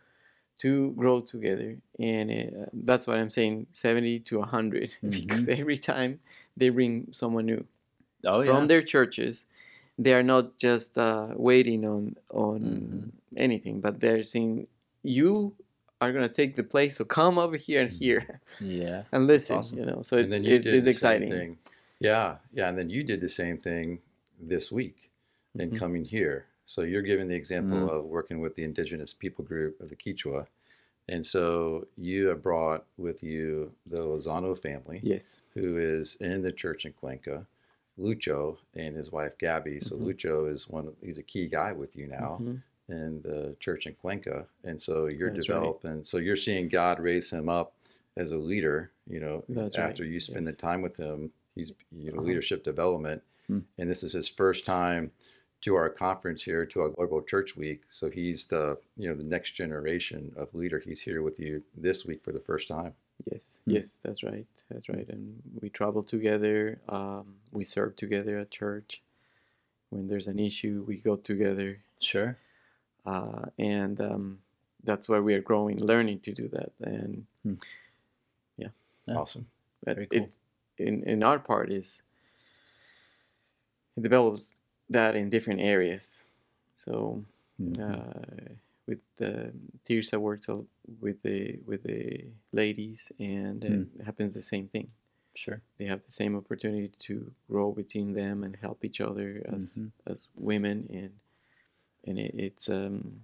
to 0.60 0.92
grow 0.92 1.20
together, 1.20 1.78
and 2.00 2.32
uh, 2.32 2.66
that's 2.74 3.08
what 3.08 3.18
I'm 3.18 3.30
saying. 3.32 3.68
Seventy 3.72 4.20
to 4.22 4.40
100 4.40 4.96
because 5.10 5.48
every 5.50 5.78
time 5.78 6.20
they 6.56 6.70
bring 6.70 7.10
someone 7.12 7.46
new 7.48 7.66
Oh 8.26 8.42
yeah. 8.42 8.52
from 8.52 8.68
their 8.68 8.82
churches, 8.82 9.46
they 9.98 10.14
are 10.14 10.24
not 10.24 10.58
just 10.58 10.98
uh, 10.98 11.30
waiting 11.36 11.86
on 11.86 12.16
on 12.30 12.62
Mhm. 12.62 13.12
anything, 13.36 13.82
but 13.82 14.00
they're 14.00 14.24
saying 14.24 14.68
you 15.04 15.56
are 16.10 16.14
gonna 16.14 16.30
take 16.30 16.56
the 16.56 16.64
place. 16.64 16.98
So 16.98 17.06
come 17.06 17.38
over 17.38 17.58
here 17.58 17.82
and 17.82 17.92
here 17.92 18.40
yeah. 18.60 19.04
and 19.12 19.28
listen. 19.28 19.58
awesome. 19.58 19.80
You 19.80 19.86
know, 19.86 20.02
so 20.04 20.18
and 20.18 20.28
it, 20.28 20.30
then 20.30 20.44
you 20.44 20.56
it 20.56 20.64
did 20.64 20.74
is 20.74 20.88
exciting. 20.88 21.58
Yeah, 22.00 22.38
yeah, 22.54 22.68
and 22.70 22.78
then 22.78 22.90
you 22.90 23.04
did 23.04 23.22
the 23.22 23.30
same 23.30 23.58
thing 23.58 24.00
this 24.40 24.72
week 24.72 25.10
in 25.58 25.72
Mhm. 25.72 25.78
coming 25.80 26.04
here. 26.06 26.46
So 26.66 26.82
you're 26.82 27.02
giving 27.02 27.28
the 27.28 27.36
example 27.36 27.78
Mhm. 27.78 27.90
of 27.90 28.06
working 28.06 28.40
with 28.42 28.56
the 28.56 28.64
indigenous 28.64 29.14
people 29.14 29.46
group 29.46 29.80
of 29.80 29.90
the 29.90 29.96
Quichua, 29.96 30.48
and 31.08 31.26
so 31.26 31.88
you 31.98 32.28
have 32.28 32.42
brought 32.42 32.86
with 32.98 33.22
you 33.24 33.72
the 33.86 33.98
Lozano 34.00 34.58
family, 34.58 35.00
Yes. 35.04 35.40
who 35.54 35.78
is 35.78 36.16
in 36.18 36.42
the 36.42 36.52
church 36.52 36.86
in 36.86 36.94
Cuenca. 36.94 37.46
Lucho 38.00 38.58
and 38.74 38.96
his 38.96 39.12
wife 39.12 39.38
Gabby. 39.38 39.80
So 39.80 39.96
Mhm. 39.96 40.02
Lucho 40.08 40.50
is 40.50 40.68
one. 40.68 40.96
He's 41.02 41.20
a 41.20 41.24
key 41.24 41.48
guy 41.48 41.74
with 41.74 41.96
you 41.96 42.08
now 42.08 42.40
Mhm. 42.42 42.62
In 42.94 43.22
the 43.24 43.56
church 43.60 43.86
in 43.88 43.94
Cuenca, 43.96 44.46
and 44.64 44.80
so 44.80 45.08
you're 45.08 45.32
That's 45.34 45.50
right. 45.50 45.56
developing. 45.56 46.04
So 46.04 46.18
you're 46.18 46.36
seeing 46.38 46.70
God 46.70 47.00
raise 47.00 47.30
him 47.32 47.50
up 47.50 47.74
as 48.16 48.32
a 48.32 48.38
leader. 48.38 48.92
You 49.08 49.20
know, 49.20 49.44
That's 49.50 49.78
right, 49.78 49.90
after 49.90 50.06
you 50.06 50.20
spend 50.20 50.46
yes. 50.46 50.56
the 50.56 50.62
time 50.62 50.82
with 50.82 50.96
him, 50.98 51.32
he's 51.56 51.72
you 51.92 52.12
know 52.12 52.18
Uh-huh. 52.20 52.28
leadership 52.28 52.64
development, 52.64 53.22
Hmm. 53.48 53.60
and 53.78 53.90
this 53.90 54.04
is 54.04 54.14
his 54.14 54.30
first 54.30 54.66
time 54.66 55.12
to 55.62 55.76
our 55.76 55.90
conference 55.90 56.44
here, 56.44 56.66
to 56.66 56.82
our 56.82 56.90
global 56.90 57.22
church 57.22 57.56
week. 57.58 57.82
So 57.90 58.10
he's 58.10 58.46
the 58.48 58.78
you 58.98 59.10
know 59.10 59.16
the 59.16 59.24
next 59.24 59.52
generation 59.52 60.32
of 60.38 60.54
leader. 60.54 60.80
He's 60.80 61.02
here 61.02 61.22
with 61.22 61.40
you 61.40 61.64
this 61.76 62.06
week 62.06 62.24
for 62.24 62.32
the 62.32 62.40
first 62.40 62.68
time. 62.68 62.94
Yes. 63.32 63.60
Hmm. 63.66 63.72
Yes. 63.72 64.00
That's 64.04 64.24
right. 64.24 64.46
That's 64.70 64.90
right. 64.90 65.08
And 65.10 65.42
we 65.62 65.70
travel 65.70 66.04
together. 66.04 66.80
Um, 66.90 67.36
we 67.52 67.64
serve 67.64 67.96
together 67.96 68.40
at 68.40 68.50
church. 68.52 69.02
When 69.90 70.08
there's 70.08 70.26
an 70.28 70.40
issue, 70.40 70.84
we 70.88 70.98
go 70.98 71.16
together, 71.16 71.78
Sure. 72.00 72.36
Uh, 73.06 73.46
and 73.60 74.00
um, 74.02 74.40
that's 74.84 75.08
where 75.10 75.22
we 75.24 75.34
are 75.34 75.42
growing, 75.42 75.80
learning 75.80 76.20
to 76.22 76.34
do 76.34 76.48
that. 76.50 76.72
And 76.82 77.26
Yeah. 78.58 78.70
Awesome. 79.08 79.46
But 79.84 79.96
Very 79.96 80.08
it, 80.12 80.32
in 80.78 81.04
in 81.04 81.24
our 81.24 81.40
part 81.40 81.72
is 81.72 82.02
it 83.98 84.02
develops 84.04 84.52
that 84.90 85.16
in 85.16 85.30
different 85.30 85.62
areas. 85.62 86.24
So 86.76 87.24
Mhm. 87.60 87.80
uh, 87.80 88.54
with 88.88 89.00
the 89.16 89.54
Tirsa 89.86 90.20
works 90.20 90.50
a- 90.50 90.66
with 91.00 91.22
the 91.22 91.60
with 91.66 91.84
the 91.84 92.26
ladies, 92.52 93.12
and 93.20 93.64
uh, 93.64 93.68
Hmm. 93.68 93.84
it 94.00 94.04
happens 94.06 94.34
the 94.34 94.42
same 94.42 94.68
thing. 94.68 94.88
Sure. 95.36 95.62
They 95.78 95.86
have 95.86 96.04
the 96.06 96.12
same 96.12 96.36
opportunity 96.36 96.90
to 97.08 97.32
grow 97.50 97.72
between 97.72 98.14
them 98.14 98.44
and 98.44 98.56
help 98.56 98.84
each 98.86 99.02
other 99.02 99.42
as 99.46 99.78
Mhm. 99.78 99.92
as 100.06 100.28
women, 100.40 100.88
and 100.90 101.12
and 102.06 102.20
it, 102.20 102.34
it's 102.36 102.70
um 102.70 103.22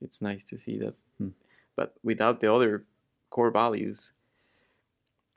it's 0.00 0.20
nice 0.20 0.44
to 0.44 0.58
see 0.58 0.78
that. 0.78 0.94
Hmm. 1.18 1.28
But 1.76 1.94
without 2.02 2.40
the 2.40 2.52
other 2.52 2.84
core 3.30 3.50
values, 3.50 4.12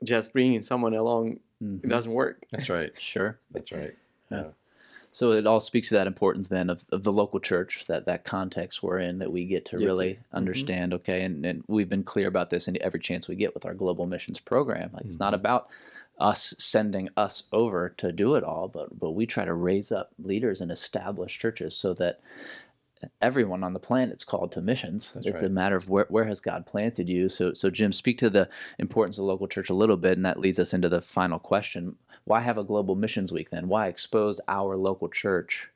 just 0.04 0.32
bringing 0.32 0.62
someone 0.62 0.94
along 0.94 1.40
Mhm. 1.62 1.84
it 1.84 1.88
doesn't 1.88 2.12
work. 2.12 2.46
That's 2.50 2.68
right. 2.70 2.90
Sure. 2.98 3.38
That's 3.50 3.70
right. 3.72 3.94
Yeah. 4.30 4.48
So 5.12 5.32
it 5.32 5.44
all 5.46 5.60
speaks 5.60 5.88
to 5.88 5.94
that 5.96 6.06
importance 6.06 6.46
then 6.48 6.70
of, 6.70 6.84
of 6.92 7.02
the 7.02 7.12
local 7.12 7.40
church, 7.40 7.84
that 7.88 8.06
that 8.06 8.24
context 8.24 8.80
we're 8.82 8.98
in, 9.00 9.18
that 9.18 9.32
we 9.32 9.44
get 9.44 9.64
to 9.66 9.76
Yes, 9.78 9.84
really 9.86 10.14
sir. 10.14 10.20
Mhm. 10.20 10.24
understand. 10.36 10.94
Okay, 10.94 11.22
and, 11.24 11.44
and 11.44 11.64
we've 11.66 11.88
been 11.88 12.04
clear 12.04 12.28
about 12.28 12.48
this 12.50 12.68
in 12.68 12.80
every 12.80 13.00
chance 13.00 13.26
we 13.28 13.34
get 13.34 13.52
with 13.52 13.66
our 13.66 13.74
global 13.74 14.06
missions 14.06 14.38
program. 14.40 14.90
Like 14.92 15.04
it's 15.04 15.18
not 15.18 15.32
Mhm. 15.32 15.36
about 15.36 15.68
us 16.18 16.54
sending 16.58 17.08
us 17.16 17.42
over 17.52 17.88
to 17.88 18.12
do 18.12 18.36
it 18.36 18.44
all, 18.44 18.68
but 18.68 18.98
but 18.98 19.10
we 19.10 19.26
try 19.26 19.44
to 19.44 19.52
raise 19.54 19.90
up 19.90 20.12
leaders 20.22 20.60
and 20.60 20.70
establish 20.70 21.38
churches 21.38 21.74
so 21.76 21.92
that 21.94 22.20
everyone 23.20 23.64
on 23.64 23.72
the 23.72 23.78
planet's 23.78 24.24
called 24.24 24.52
to 24.52 24.60
missions. 24.60 25.12
That's 25.14 25.26
it's 25.26 25.42
a 25.42 25.48
matter 25.48 25.76
of 25.76 25.88
where, 25.88 26.06
where 26.08 26.24
has 26.24 26.40
God 26.40 26.66
planted 26.66 27.08
you. 27.08 27.28
So 27.28 27.52
so 27.52 27.70
Jim, 27.70 27.92
speak 27.92 28.18
to 28.18 28.30
the 28.30 28.48
importance 28.78 29.18
of 29.18 29.24
local 29.24 29.48
church 29.48 29.70
a 29.70 29.74
little 29.74 29.96
bit, 29.96 30.16
and 30.16 30.26
that 30.26 30.40
leads 30.40 30.58
us 30.58 30.74
into 30.74 30.88
the 30.88 31.00
final 31.00 31.38
question. 31.38 31.96
Why 32.24 32.40
have 32.40 32.58
a 32.58 32.64
global 32.64 32.94
missions 32.94 33.32
week 33.32 33.50
then? 33.50 33.68
Why 33.68 33.86
expose 33.86 34.40
our 34.48 34.76
local 34.76 35.08
church 35.08 35.70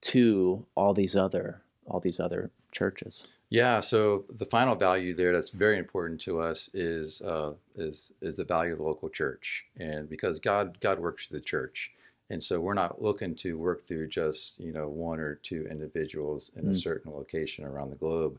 to 0.00 0.66
all 0.74 0.94
these 0.94 1.16
other 1.16 1.62
all 1.86 2.00
these 2.00 2.20
other 2.20 2.50
churches? 2.72 3.26
Yeah, 3.50 3.80
so 3.80 4.26
the 4.28 4.44
final 4.44 4.74
value 4.74 5.14
there 5.14 5.32
that's 5.32 5.50
very 5.50 5.78
important 5.78 6.20
to 6.22 6.38
us 6.38 6.68
is 6.74 7.22
uh, 7.22 7.52
is 7.76 8.12
is 8.20 8.36
the 8.36 8.44
value 8.44 8.72
of 8.72 8.78
the 8.78 8.84
local 8.84 9.08
church, 9.08 9.64
and 9.78 10.08
because 10.08 10.38
God 10.38 10.78
God 10.80 10.98
works 10.98 11.26
through 11.26 11.38
the 11.38 11.44
church, 11.44 11.92
and 12.30 12.42
so 12.42 12.60
we're 12.60 12.74
not 12.74 13.00
looking 13.00 13.34
to 13.36 13.56
work 13.58 13.86
through 13.86 14.08
just 14.08 14.60
you 14.60 14.72
know 14.72 14.88
one 14.88 15.20
or 15.20 15.36
two 15.36 15.66
individuals 15.70 16.50
in 16.56 16.68
a 16.68 16.72
Mm. 16.72 16.76
certain 16.76 17.12
location 17.12 17.64
around 17.64 17.90
the 17.90 17.96
globe. 17.96 18.38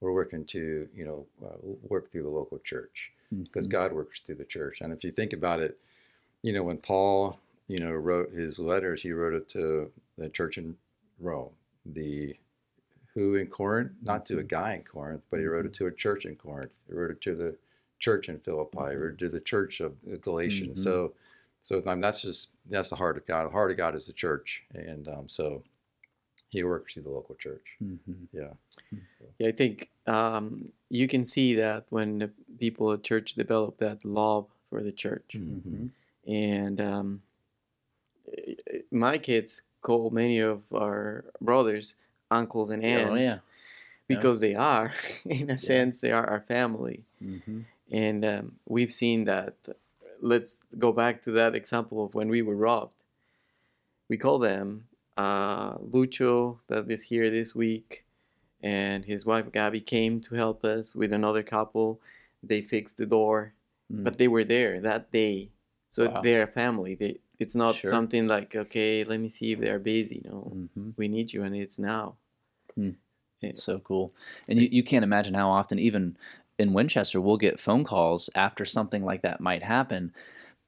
We're 0.00 0.12
working 0.12 0.44
to 0.46 0.88
you 0.94 1.04
know 1.04 1.26
uh, 1.44 1.58
work 1.62 2.10
through 2.10 2.22
the 2.24 2.28
local 2.30 2.58
church 2.58 3.12
because 3.44 3.66
Mhm. 3.66 3.70
God 3.70 3.92
works 3.92 4.20
through 4.20 4.36
the 4.36 4.44
church. 4.44 4.80
And 4.80 4.92
if 4.92 5.04
you 5.04 5.10
think 5.12 5.32
about 5.32 5.60
it, 5.60 5.78
you 6.42 6.52
know 6.52 6.62
when 6.64 6.78
Paul 6.78 7.40
you 7.68 7.80
know 7.80 7.92
wrote 7.92 8.32
his 8.32 8.58
letters, 8.58 9.02
he 9.02 9.12
wrote 9.12 9.34
it 9.34 9.48
to 9.50 9.92
the 10.18 10.28
church 10.28 10.58
in 10.58 10.76
Rome, 11.20 11.54
the 11.86 12.36
who 13.14 13.36
in 13.36 13.46
Corinth, 13.46 13.92
not 14.02 14.26
to 14.26 14.38
a 14.38 14.42
guy 14.42 14.74
in 14.74 14.82
Corinth, 14.82 15.22
but 15.30 15.40
he 15.40 15.46
wrote 15.46 15.66
it 15.66 15.72
to 15.74 15.86
a 15.86 15.92
church 15.92 16.26
in 16.26 16.36
Corinth. 16.36 16.78
He 16.86 16.92
wrote 16.94 17.10
it 17.12 17.20
to 17.22 17.34
the 17.36 17.56
church 17.98 18.28
in 18.28 18.40
Philippi. 18.40 18.78
Wrote 18.96 19.14
it 19.14 19.18
to 19.18 19.28
the 19.28 19.40
church 19.40 19.80
of 19.80 19.96
Galatians. 20.20 20.80
Mhm. 20.80 20.82
So, 20.82 21.14
so 21.66 21.82
I 21.86 21.90
mean, 21.94 22.00
that's 22.06 22.20
just 22.22 22.50
that's 22.72 22.90
the 22.90 22.96
heart 23.02 23.16
of 23.16 23.24
God. 23.26 23.46
The 23.46 23.50
heart 23.58 23.70
of 23.72 23.76
God 23.76 23.94
is 23.96 24.06
the 24.06 24.12
church, 24.12 24.62
and 24.74 25.08
um, 25.08 25.26
so 25.28 25.62
He 26.50 26.62
works 26.62 26.92
through 26.92 27.04
the 27.08 27.10
local 27.18 27.34
church. 27.34 27.66
Mhm. 27.82 28.28
Yeah. 28.32 28.52
So, 29.18 29.24
Yeah, 29.40 29.48
I 29.48 29.52
think 29.60 29.88
um, 30.06 30.44
you 30.90 31.06
can 31.08 31.24
see 31.24 31.54
that 31.56 31.86
when 31.90 32.18
the 32.22 32.30
people 32.58 32.92
at 32.92 33.02
church 33.02 33.34
develop 33.34 33.78
that 33.78 34.04
love 34.04 34.46
for 34.70 34.82
the 34.82 34.92
church, 34.92 35.30
Mhm. 35.34 35.90
and 36.26 36.80
um, 36.80 37.22
my 38.90 39.18
kids 39.18 39.62
call 39.82 40.10
many 40.10 40.38
of 40.40 40.62
our 40.72 41.24
brothers 41.40 41.94
uncles 42.30 42.70
and 42.70 42.82
aunts 42.84 43.12
Oh, 43.12 43.14
yeah. 43.16 43.38
because 44.08 44.40
they 44.40 44.54
are, 44.54 44.92
in 45.24 45.50
a 45.50 45.58
sense, 45.58 46.00
they 46.00 46.10
are 46.12 46.26
our 46.26 46.40
family. 46.40 47.04
Mhm. 47.22 47.64
And 47.90 48.24
um, 48.24 48.44
we've 48.66 48.92
seen 48.92 49.24
that. 49.24 49.54
Let's 50.24 50.62
go 50.78 50.90
back 50.90 51.20
to 51.22 51.30
that 51.32 51.54
example 51.54 52.02
of 52.02 52.14
when 52.14 52.28
we 52.30 52.40
were 52.40 52.56
robbed. 52.56 53.02
We 54.08 54.16
call 54.16 54.38
them 54.38 54.88
uh, 55.18 55.74
Lucho, 55.76 56.58
that 56.68 56.90
is 56.90 57.02
here 57.02 57.28
this 57.30 57.54
week, 57.54 58.04
and 58.62 59.04
his 59.04 59.26
wife 59.26 59.52
Gabby 59.52 59.80
came 59.82 60.20
to 60.22 60.34
help 60.34 60.64
us 60.64 60.94
with 60.94 61.12
another 61.12 61.42
couple. 61.42 62.00
They 62.42 62.62
fixed 62.62 62.96
the 62.96 63.06
door, 63.06 63.52
Mm. 63.92 64.02
but 64.02 64.16
they 64.16 64.28
were 64.28 64.44
there 64.44 64.80
that 64.80 65.10
day. 65.12 65.50
So 65.90 66.08
Wow. 66.08 66.22
they're 66.22 66.42
a 66.44 66.46
family. 66.62 66.94
They, 66.94 67.18
it's 67.38 67.54
not 67.54 67.74
Sure. 67.76 67.90
something 67.90 68.26
like, 68.26 68.56
okay, 68.56 69.04
let 69.04 69.20
me 69.20 69.28
see 69.28 69.52
if 69.52 69.60
they're 69.60 69.78
busy. 69.78 70.22
No, 70.24 70.50
Mhm. 70.54 70.94
we 70.96 71.06
need 71.06 71.34
you, 71.34 71.42
and 71.42 71.54
it's 71.54 71.78
now. 71.78 72.16
Yeah. 72.76 72.92
It's 73.42 73.62
so 73.62 73.78
cool. 73.80 74.14
And 74.48 74.58
you, 74.58 74.68
you 74.72 74.82
can't 74.82 75.04
imagine 75.04 75.34
how 75.34 75.50
often, 75.50 75.78
even 75.78 76.16
in 76.58 76.72
Winchester, 76.72 77.20
we'll 77.20 77.36
get 77.36 77.60
phone 77.60 77.84
calls 77.84 78.30
after 78.34 78.64
something 78.64 79.04
like 79.04 79.22
that 79.22 79.40
might 79.40 79.62
happen. 79.62 80.12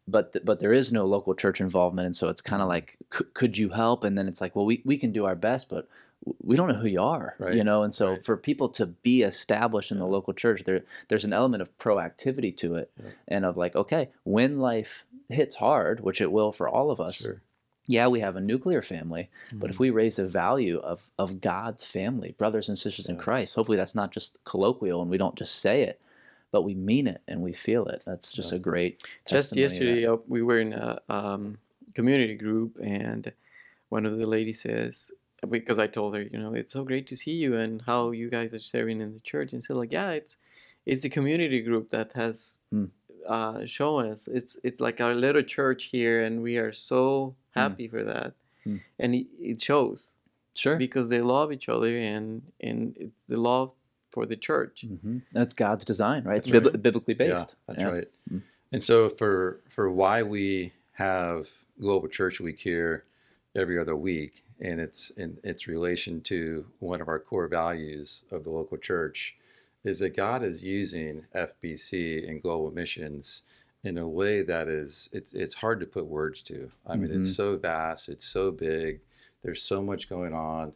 But, 0.08 0.32
th- 0.32 0.44
but 0.44 0.60
there 0.60 0.72
is 0.72 0.92
no 0.92 1.04
local 1.04 1.34
church 1.34 1.60
involvement. 1.60 2.06
And 2.06 2.14
so 2.14 2.28
it's 2.28 2.40
kind 2.40 2.62
of 2.62 2.66
mm-hmm. 2.66 2.70
like, 2.70 2.96
could, 3.10 3.34
could 3.34 3.58
you 3.58 3.70
help? 3.70 4.04
And 4.04 4.16
then 4.16 4.28
it's 4.28 4.40
like, 4.40 4.54
well, 4.54 4.64
we, 4.64 4.82
we 4.84 4.98
can 4.98 5.10
do 5.12 5.24
our 5.24 5.34
best, 5.34 5.68
but 5.68 5.88
we 6.42 6.56
don't 6.56 6.68
know 6.68 6.74
who 6.74 6.88
you 6.88 7.02
are, 7.02 7.34
right. 7.38 7.54
you 7.54 7.64
know? 7.64 7.82
And 7.82 7.92
so 7.92 8.12
right. 8.12 8.24
for 8.24 8.36
people 8.36 8.68
to 8.70 8.86
be 8.86 9.22
established 9.22 9.90
in 9.90 9.98
the 9.98 10.06
local 10.06 10.32
church, 10.32 10.64
there, 10.64 10.82
there's 11.08 11.24
an 11.24 11.32
element 11.32 11.60
of 11.60 11.76
proactivity 11.78 12.56
to 12.58 12.76
it 12.76 12.90
Yeah. 12.96 13.10
and 13.28 13.44
of 13.44 13.56
like, 13.56 13.74
okay, 13.74 14.10
when 14.24 14.58
life 14.58 15.06
hits 15.28 15.56
hard, 15.56 16.00
which 16.00 16.20
it 16.20 16.30
will 16.30 16.52
for 16.52 16.68
all 16.68 16.90
of 16.90 17.00
us, 17.00 17.16
Sure. 17.16 17.42
Yeah, 17.86 18.08
we 18.08 18.20
have 18.20 18.36
a 18.36 18.40
nuclear 18.40 18.82
family, 18.82 19.28
but 19.50 19.56
Mm-hmm. 19.56 19.70
if 19.70 19.78
we 19.78 19.90
raise 19.90 20.16
the 20.16 20.26
value 20.26 20.78
of 20.78 21.10
of 21.18 21.40
God's 21.40 21.84
family, 21.84 22.32
brothers 22.38 22.68
and 22.68 22.78
sisters 22.78 23.06
in 23.08 23.16
Christ, 23.16 23.54
hopefully 23.54 23.76
that's 23.78 23.94
not 23.94 24.10
just 24.12 24.42
colloquial 24.44 25.00
and 25.02 25.10
we 25.10 25.18
don't 25.18 25.36
just 25.38 25.56
say 25.56 25.82
it, 25.82 26.00
but 26.52 26.62
we 26.62 26.74
mean 26.74 27.06
it 27.06 27.22
and 27.28 27.42
we 27.42 27.52
feel 27.52 27.86
it. 27.86 28.02
That's 28.06 28.32
just 28.32 28.52
Yeah. 28.52 28.56
a 28.56 28.60
great. 28.60 29.04
Just 29.28 29.56
yesterday, 29.56 30.06
uh, 30.06 30.16
we 30.26 30.42
were 30.42 30.60
in 30.60 30.72
a 30.72 31.00
um, 31.08 31.58
community 31.94 32.34
group, 32.34 32.76
and 32.82 33.32
one 33.88 34.04
of 34.06 34.18
the 34.18 34.26
ladies 34.26 34.60
says, 34.62 35.10
because 35.48 35.78
I 35.78 35.86
told 35.86 36.16
her, 36.16 36.22
you 36.22 36.38
know, 36.38 36.54
it's 36.54 36.72
so 36.72 36.82
great 36.84 37.06
to 37.08 37.16
see 37.16 37.32
you 37.32 37.56
and 37.56 37.82
how 37.82 38.10
you 38.10 38.28
guys 38.30 38.52
are 38.54 38.60
serving 38.60 39.00
in 39.00 39.12
the 39.14 39.20
church, 39.20 39.52
and 39.52 39.62
so 39.62 39.74
like, 39.74 39.92
yeah, 39.92 40.10
it's 40.10 40.36
it's 40.86 41.04
a 41.04 41.08
community 41.10 41.60
group 41.62 41.90
that 41.90 42.12
has 42.14 42.58
Hmm. 42.70 42.86
Uh, 43.28 43.66
showing 43.66 44.10
us. 44.10 44.28
It's 44.28 44.58
it's 44.62 44.80
like 44.80 45.00
our 45.00 45.14
little 45.14 45.42
church 45.42 45.84
here, 45.84 46.22
and 46.24 46.42
we 46.42 46.56
are 46.58 46.72
so 46.72 47.34
happy 47.54 47.88
for 47.88 48.02
that, 48.04 48.34
Mm. 48.66 48.80
and 48.98 49.14
it, 49.14 49.26
it 49.40 49.60
shows 49.62 50.14
Sure. 50.54 50.76
because 50.76 51.08
they 51.08 51.20
love 51.20 51.52
each 51.52 51.68
other, 51.68 51.96
and 51.96 52.42
and 52.60 52.96
it's 52.98 53.24
the 53.28 53.38
love 53.38 53.72
for 54.10 54.26
the 54.26 54.36
church. 54.36 54.84
hmm 55.02 55.18
That's 55.32 55.54
God's 55.54 55.84
design, 55.84 56.24
right? 56.24 56.38
It's 56.38 56.46
That's 56.48 56.66
bibli- 56.66 56.72
right. 56.72 56.82
biblically 56.82 57.16
Yeah, 57.18 57.34
based. 57.34 57.56
that's 57.66 57.78
Yeah. 57.80 57.90
right. 57.90 58.08
Mm. 58.32 58.42
And 58.72 58.82
so 58.82 59.08
for 59.08 59.60
for 59.68 59.90
why 59.90 60.22
we 60.22 60.72
have 60.92 61.48
Global 61.80 62.08
Church 62.08 62.40
Week 62.40 62.58
here 62.58 63.04
every 63.54 63.78
other 63.78 63.94
week, 63.96 64.42
and 64.60 64.80
it's 64.80 65.10
in 65.10 65.38
its 65.44 65.66
relation 65.68 66.20
to 66.22 66.66
one 66.80 67.00
of 67.02 67.08
our 67.08 67.18
core 67.18 67.48
values 67.48 68.24
of 68.30 68.44
the 68.44 68.50
local 68.50 68.78
church, 68.78 69.36
is 69.86 70.00
that 70.00 70.16
God 70.16 70.42
is 70.42 70.62
using 70.62 71.24
FBC 71.34 72.28
and 72.28 72.42
global 72.42 72.72
missions 72.72 73.42
in 73.84 73.98
a 73.98 74.08
way 74.08 74.42
that 74.42 74.66
is 74.66 75.08
it's 75.12 75.32
it's 75.32 75.54
hard 75.54 75.78
to 75.80 75.86
put 75.86 76.06
words 76.06 76.42
to. 76.42 76.70
I 76.86 76.96
mean, 76.96 77.12
it's 77.12 77.30
Mhm. 77.30 77.36
so 77.36 77.56
vast, 77.56 78.08
it's 78.08 78.24
so 78.24 78.50
big. 78.50 79.00
There's 79.42 79.62
so 79.62 79.80
much 79.82 80.08
going 80.08 80.34
on. 80.34 80.72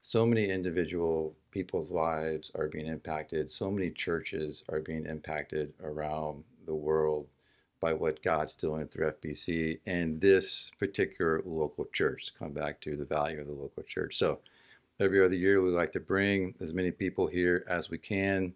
So 0.00 0.24
many 0.24 0.48
individual 0.48 1.36
people's 1.50 1.90
lives 1.90 2.50
are 2.54 2.68
being 2.68 2.86
impacted. 2.86 3.50
So 3.50 3.70
many 3.70 3.90
churches 3.90 4.64
are 4.70 4.80
being 4.80 5.04
impacted 5.04 5.74
around 5.82 6.44
the 6.64 6.74
world 6.74 7.28
by 7.80 7.92
what 7.92 8.22
God's 8.22 8.56
doing 8.56 8.88
through 8.88 9.08
FBC 9.08 9.80
and 9.84 10.20
this 10.20 10.70
particular 10.78 11.42
local 11.44 11.84
church. 11.92 12.26
To 12.26 12.32
come 12.32 12.52
back 12.52 12.80
to 12.80 12.96
the 12.96 13.04
value 13.04 13.40
of 13.40 13.46
the 13.46 13.52
local 13.52 13.82
church. 13.82 14.16
So 14.16 14.40
every 15.00 15.24
other 15.24 15.34
year, 15.34 15.60
we 15.62 15.70
like 15.70 15.92
to 15.92 16.00
bring 16.00 16.54
as 16.60 16.74
many 16.74 16.90
people 16.90 17.26
here 17.26 17.64
as 17.68 17.90
we 17.90 17.98
can 17.98 18.54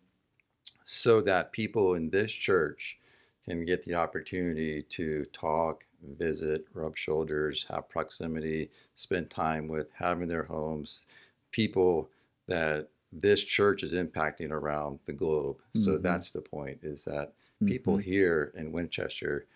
so 0.84 1.20
that 1.20 1.52
people 1.52 1.94
in 1.94 2.10
this 2.10 2.32
church 2.32 2.98
can 3.44 3.64
get 3.64 3.82
the 3.82 3.94
opportunity 3.94 4.82
to 4.84 5.24
talk, 5.26 5.84
visit, 6.18 6.66
rub 6.74 6.96
shoulders, 6.96 7.64
have 7.68 7.88
proximity, 7.88 8.70
spend 8.94 9.30
time 9.30 9.68
with, 9.68 9.88
having 9.92 10.28
their 10.28 10.44
homes 10.44 11.06
people 11.50 12.10
that 12.46 12.88
this 13.12 13.44
church 13.44 13.82
is 13.82 13.92
impacting 13.92 14.50
around 14.50 14.98
the 15.04 15.12
globe. 15.12 15.58
So 15.72 15.98
Mhm. 15.98 16.02
that's 16.02 16.30
the 16.30 16.40
point 16.40 16.80
is 16.82 17.04
that 17.04 17.34
people 17.64 17.98
Mhm. 17.98 18.02
here 18.02 18.52
in 18.56 18.72
Winchester 18.72 19.46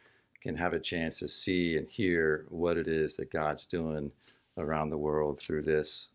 can 0.40 0.56
have 0.56 0.74
a 0.74 0.80
chance 0.80 1.18
to 1.20 1.28
see 1.28 1.76
and 1.76 1.88
hear 1.88 2.46
what 2.50 2.76
it 2.76 2.86
is 2.88 3.16
that 3.16 3.30
God's 3.30 3.66
doing 3.66 4.12
around 4.58 4.90
the 4.90 4.98
world 4.98 5.40
through 5.40 5.62
this 5.62 6.08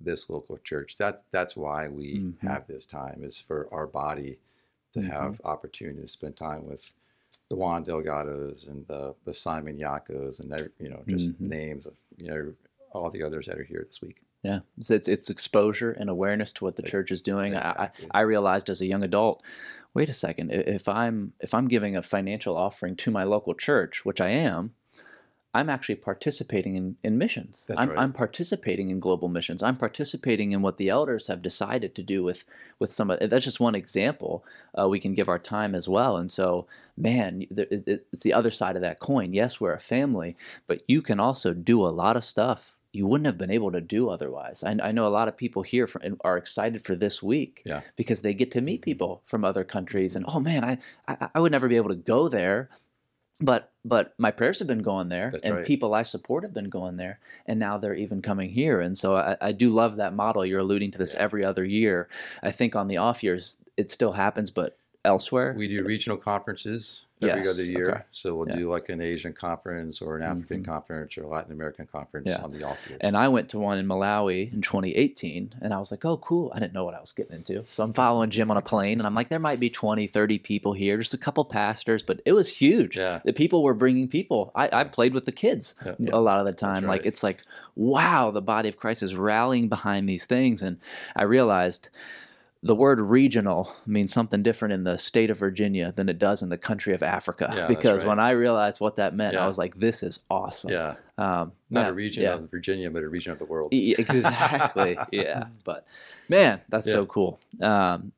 this 0.00 0.28
local 0.30 0.58
church. 0.58 0.96
That's 0.98 1.22
that's 1.30 1.56
why 1.56 1.88
we 1.88 2.18
Mhm. 2.18 2.40
have 2.40 2.66
this 2.66 2.86
time 2.86 3.22
is 3.22 3.38
for 3.38 3.68
our 3.72 3.86
body 3.86 4.38
to 4.92 5.00
Mhm. 5.00 5.08
have 5.10 5.40
opportunity 5.44 6.00
to 6.00 6.08
spend 6.08 6.36
time 6.36 6.66
with 6.66 6.92
the 7.48 7.56
Juan 7.56 7.84
Delgados 7.84 8.66
and 8.68 8.86
the 8.88 9.14
the 9.24 9.34
Simon 9.34 9.78
Yakos 9.78 10.40
and 10.40 10.52
every- 10.52 10.70
you 10.78 10.88
know 10.88 11.02
just 11.06 11.32
Mhm. 11.32 11.48
names 11.48 11.86
of 11.86 11.96
you 12.16 12.28
know 12.28 12.52
all 12.92 13.10
the 13.10 13.22
others 13.22 13.46
that 13.46 13.58
are 13.58 13.64
here 13.64 13.84
this 13.86 14.00
week. 14.00 14.22
Yeah, 14.42 14.60
so 14.80 14.94
it's 14.94 15.06
it's 15.08 15.28
exposure 15.30 15.92
and 15.92 16.08
awareness 16.08 16.52
to 16.54 16.64
what 16.64 16.76
the 16.76 16.82
church 16.82 17.10
is 17.12 17.20
doing. 17.20 17.54
exactly. 17.54 18.06
I, 18.10 18.18
I 18.18 18.20
I 18.20 18.22
realized 18.22 18.70
as 18.70 18.80
a 18.80 18.86
young 18.86 19.02
adult, 19.04 19.42
wait 19.92 20.08
a 20.08 20.14
second, 20.14 20.50
if 20.50 20.88
I'm 20.88 21.34
if 21.40 21.52
I'm 21.52 21.68
giving 21.68 21.94
a 21.96 22.02
financial 22.02 22.56
offering 22.56 22.96
to 22.96 23.10
my 23.10 23.24
local 23.24 23.54
church, 23.54 24.04
which 24.06 24.20
I 24.20 24.30
am, 24.30 24.74
I'm 25.52 25.68
actually 25.68 25.96
participating 25.96 26.76
in, 26.76 26.96
in 27.02 27.18
missions. 27.18 27.64
That's 27.66 27.80
I'm, 27.80 27.88
right. 27.90 27.98
I'm 27.98 28.12
participating 28.12 28.90
in 28.90 29.00
global 29.00 29.28
missions. 29.28 29.62
I'm 29.62 29.76
participating 29.76 30.52
in 30.52 30.62
what 30.62 30.76
the 30.78 30.88
elders 30.88 31.26
have 31.26 31.42
decided 31.42 31.94
to 31.96 32.02
do 32.02 32.22
with 32.22 32.44
with 32.78 32.92
some. 32.92 33.08
That's 33.20 33.44
just 33.44 33.58
one 33.60 33.74
example. 33.74 34.44
Uh, 34.78 34.88
we 34.88 35.00
can 35.00 35.14
give 35.14 35.28
our 35.28 35.38
time 35.40 35.74
as 35.74 35.88
well. 35.88 36.16
And 36.16 36.30
so, 36.30 36.66
man, 36.96 37.46
there 37.50 37.66
is- 37.70 37.82
it's 37.86 38.20
the 38.20 38.32
other 38.32 38.50
side 38.50 38.76
of 38.76 38.82
that 38.82 39.00
coin. 39.00 39.32
Yes, 39.32 39.60
we're 39.60 39.72
a 39.74 39.80
family, 39.80 40.36
but 40.68 40.82
you 40.86 41.02
can 41.02 41.18
also 41.18 41.52
do 41.52 41.84
a 41.84 41.88
lot 41.88 42.16
of 42.16 42.24
stuff 42.24 42.76
you 42.92 43.06
wouldn't 43.06 43.26
have 43.26 43.38
been 43.38 43.52
able 43.52 43.70
to 43.70 43.80
do 43.80 44.08
otherwise. 44.08 44.64
I, 44.64 44.76
I 44.82 44.90
know 44.90 45.06
a 45.06 45.14
lot 45.14 45.28
of 45.28 45.36
people 45.36 45.62
here 45.62 45.86
for, 45.86 46.02
are 46.22 46.36
excited 46.36 46.84
for 46.84 46.96
this 46.96 47.22
week 47.22 47.62
Yeah. 47.64 47.82
because 47.94 48.22
they 48.22 48.34
get 48.34 48.50
to 48.50 48.60
meet 48.60 48.82
people 48.82 49.22
from 49.26 49.44
other 49.44 49.62
countries, 49.62 50.16
and 50.16 50.24
oh 50.26 50.40
man, 50.40 50.64
I, 50.64 50.78
I 51.06 51.28
I 51.36 51.40
would 51.40 51.52
never 51.52 51.68
be 51.68 51.76
able 51.76 51.90
to 51.90 51.94
go 51.94 52.28
there, 52.28 52.68
but 53.40 53.72
but 53.84 54.14
my 54.18 54.30
prayers 54.30 54.58
have 54.58 54.68
been 54.68 54.82
going 54.82 55.08
there, 55.08 55.30
That's 55.30 55.42
and 55.42 55.56
right. 55.56 55.66
people 55.66 55.94
I 55.94 56.02
support 56.02 56.44
have 56.44 56.52
been 56.52 56.68
going 56.68 56.96
there, 56.98 57.18
and 57.46 57.58
now 57.58 57.78
they're 57.78 57.94
even 57.94 58.20
coming 58.22 58.50
here, 58.50 58.80
and 58.80 58.96
so 58.96 59.16
I, 59.16 59.36
I 59.40 59.52
do 59.52 59.70
love 59.70 59.96
that 59.96 60.14
model. 60.14 60.44
You're 60.44 60.60
alluding 60.60 60.90
to 60.92 60.98
this 60.98 61.14
Yeah. 61.14 61.20
every 61.20 61.44
other 61.44 61.64
year. 61.64 62.08
I 62.42 62.50
think 62.50 62.76
on 62.76 62.88
the 62.88 62.98
off 62.98 63.22
years 63.22 63.56
it 63.76 63.90
still 63.90 64.12
happens, 64.12 64.50
but 64.50 64.76
elsewhere, 65.04 65.54
We 65.56 65.66
do 65.68 65.82
regional 65.84 66.18
conferences 66.18 67.06
every 67.22 67.42
Yes, 67.42 67.48
other 67.54 67.64
year. 67.64 67.90
okay. 67.90 68.02
So 68.12 68.34
we'll 68.34 68.48
Yeah. 68.48 68.56
do 68.56 68.70
like 68.70 68.88
an 68.90 69.00
Asian 69.00 69.32
conference 69.32 70.00
or 70.02 70.16
an 70.16 70.22
African 70.22 70.62
Mhm. 70.62 70.66
conference 70.66 71.16
or 71.16 71.22
a 71.24 71.26
Latin 71.28 71.52
American 71.52 71.86
conference 71.86 72.26
Yeah. 72.28 72.42
on 72.42 72.52
the 72.52 72.62
off 72.64 72.86
year. 72.88 72.98
And 73.00 73.16
I 73.16 73.28
went 73.28 73.48
to 73.50 73.58
one 73.58 73.78
in 73.78 73.86
Malawi 73.86 74.52
in 74.52 74.60
2018, 74.60 75.54
and 75.62 75.72
I 75.72 75.78
was 75.78 75.90
like, 75.90 76.04
oh, 76.04 76.18
cool. 76.18 76.50
I 76.54 76.58
didn't 76.60 76.74
know 76.74 76.84
what 76.84 76.94
I 76.94 77.00
was 77.00 77.12
getting 77.12 77.36
into. 77.36 77.64
So 77.66 77.82
I'm 77.82 77.92
following 77.94 78.28
Jim 78.30 78.50
on 78.50 78.56
a 78.58 78.62
plane, 78.62 78.98
and 79.00 79.06
I'm 79.06 79.14
like, 79.14 79.28
there 79.30 79.38
might 79.38 79.60
be 79.60 79.70
20, 79.70 80.06
30 80.06 80.38
people 80.38 80.74
here, 80.74 80.98
just 80.98 81.14
a 81.14 81.18
couple 81.18 81.44
pastors, 81.46 82.02
but 82.02 82.20
it 82.26 82.32
was 82.32 82.48
huge. 82.48 82.96
Yeah. 82.96 83.20
The 83.24 83.32
people 83.32 83.62
were 83.62 83.74
bringing 83.74 84.06
people. 84.08 84.50
I, 84.54 84.68
I 84.72 84.84
played 84.84 85.14
with 85.14 85.24
the 85.24 85.32
kids 85.32 85.74
Yeah. 85.84 85.94
a 86.12 86.20
lot 86.20 86.40
of 86.40 86.46
the 86.46 86.52
time. 86.52 86.84
Like, 86.86 87.06
it's 87.06 87.22
like, 87.22 87.42
wow, 87.74 88.30
the 88.30 88.42
body 88.42 88.68
of 88.68 88.76
Christ 88.76 89.02
is 89.02 89.14
rallying 89.16 89.68
behind 89.68 90.08
these 90.08 90.26
things. 90.26 90.62
And 90.62 90.78
I 91.16 91.22
realized 91.24 91.88
the 92.62 92.74
word 92.74 93.00
regional 93.00 93.72
means 93.86 94.12
something 94.12 94.42
different 94.42 94.74
in 94.74 94.84
the 94.84 94.98
state 94.98 95.30
of 95.30 95.38
Virginia 95.38 95.92
than 95.92 96.08
it 96.08 96.18
does 96.18 96.42
in 96.42 96.50
the 96.50 96.58
country 96.58 96.92
of 96.92 97.02
Africa. 97.02 97.50
Yeah, 97.54 97.66
because 97.66 98.00
right. 98.00 98.08
when 98.08 98.18
I 98.18 98.30
realized 98.30 98.80
what 98.80 98.96
that 98.96 99.14
meant, 99.14 99.34
I 99.34 99.46
was 99.46 99.56
like, 99.56 99.76
this 99.78 100.02
is 100.02 100.20
awesome. 100.30 100.70
Yeah. 100.70 100.96
Um, 101.16 101.52
Not 101.68 101.86
yeah, 101.86 101.88
a 101.88 101.92
region 101.92 102.22
yeah. 102.22 102.34
of 102.34 102.50
Virginia, 102.50 102.90
but 102.90 103.02
a 103.02 103.08
region 103.08 103.32
of 103.32 103.38
the 103.38 103.44
world. 103.44 103.68
Exactly 103.72 104.98
yeah 105.12 105.44
but 105.64 105.86
man 106.28 106.60
that's 106.68 106.90
so 106.90 107.06
cool 107.06 107.38
um 107.60 108.12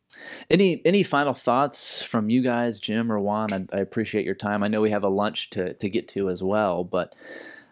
any 0.51 0.85
any 0.85 1.03
final 1.03 1.35
thoughts 1.35 2.03
from 2.03 2.31
you 2.31 2.43
guys 2.43 2.79
jim 2.79 3.11
or 3.11 3.19
juan 3.19 3.53
I, 3.53 3.77
I 3.77 3.81
appreciate 3.81 4.25
your 4.25 4.35
time 4.35 4.63
i 4.63 4.69
know 4.69 4.81
we 4.81 4.91
have 4.91 5.05
a 5.05 5.09
lunch 5.09 5.51
to 5.51 5.75
to 5.75 5.89
get 5.89 6.09
to 6.09 6.29
as 6.29 6.43
well 6.43 6.85
but 6.85 7.15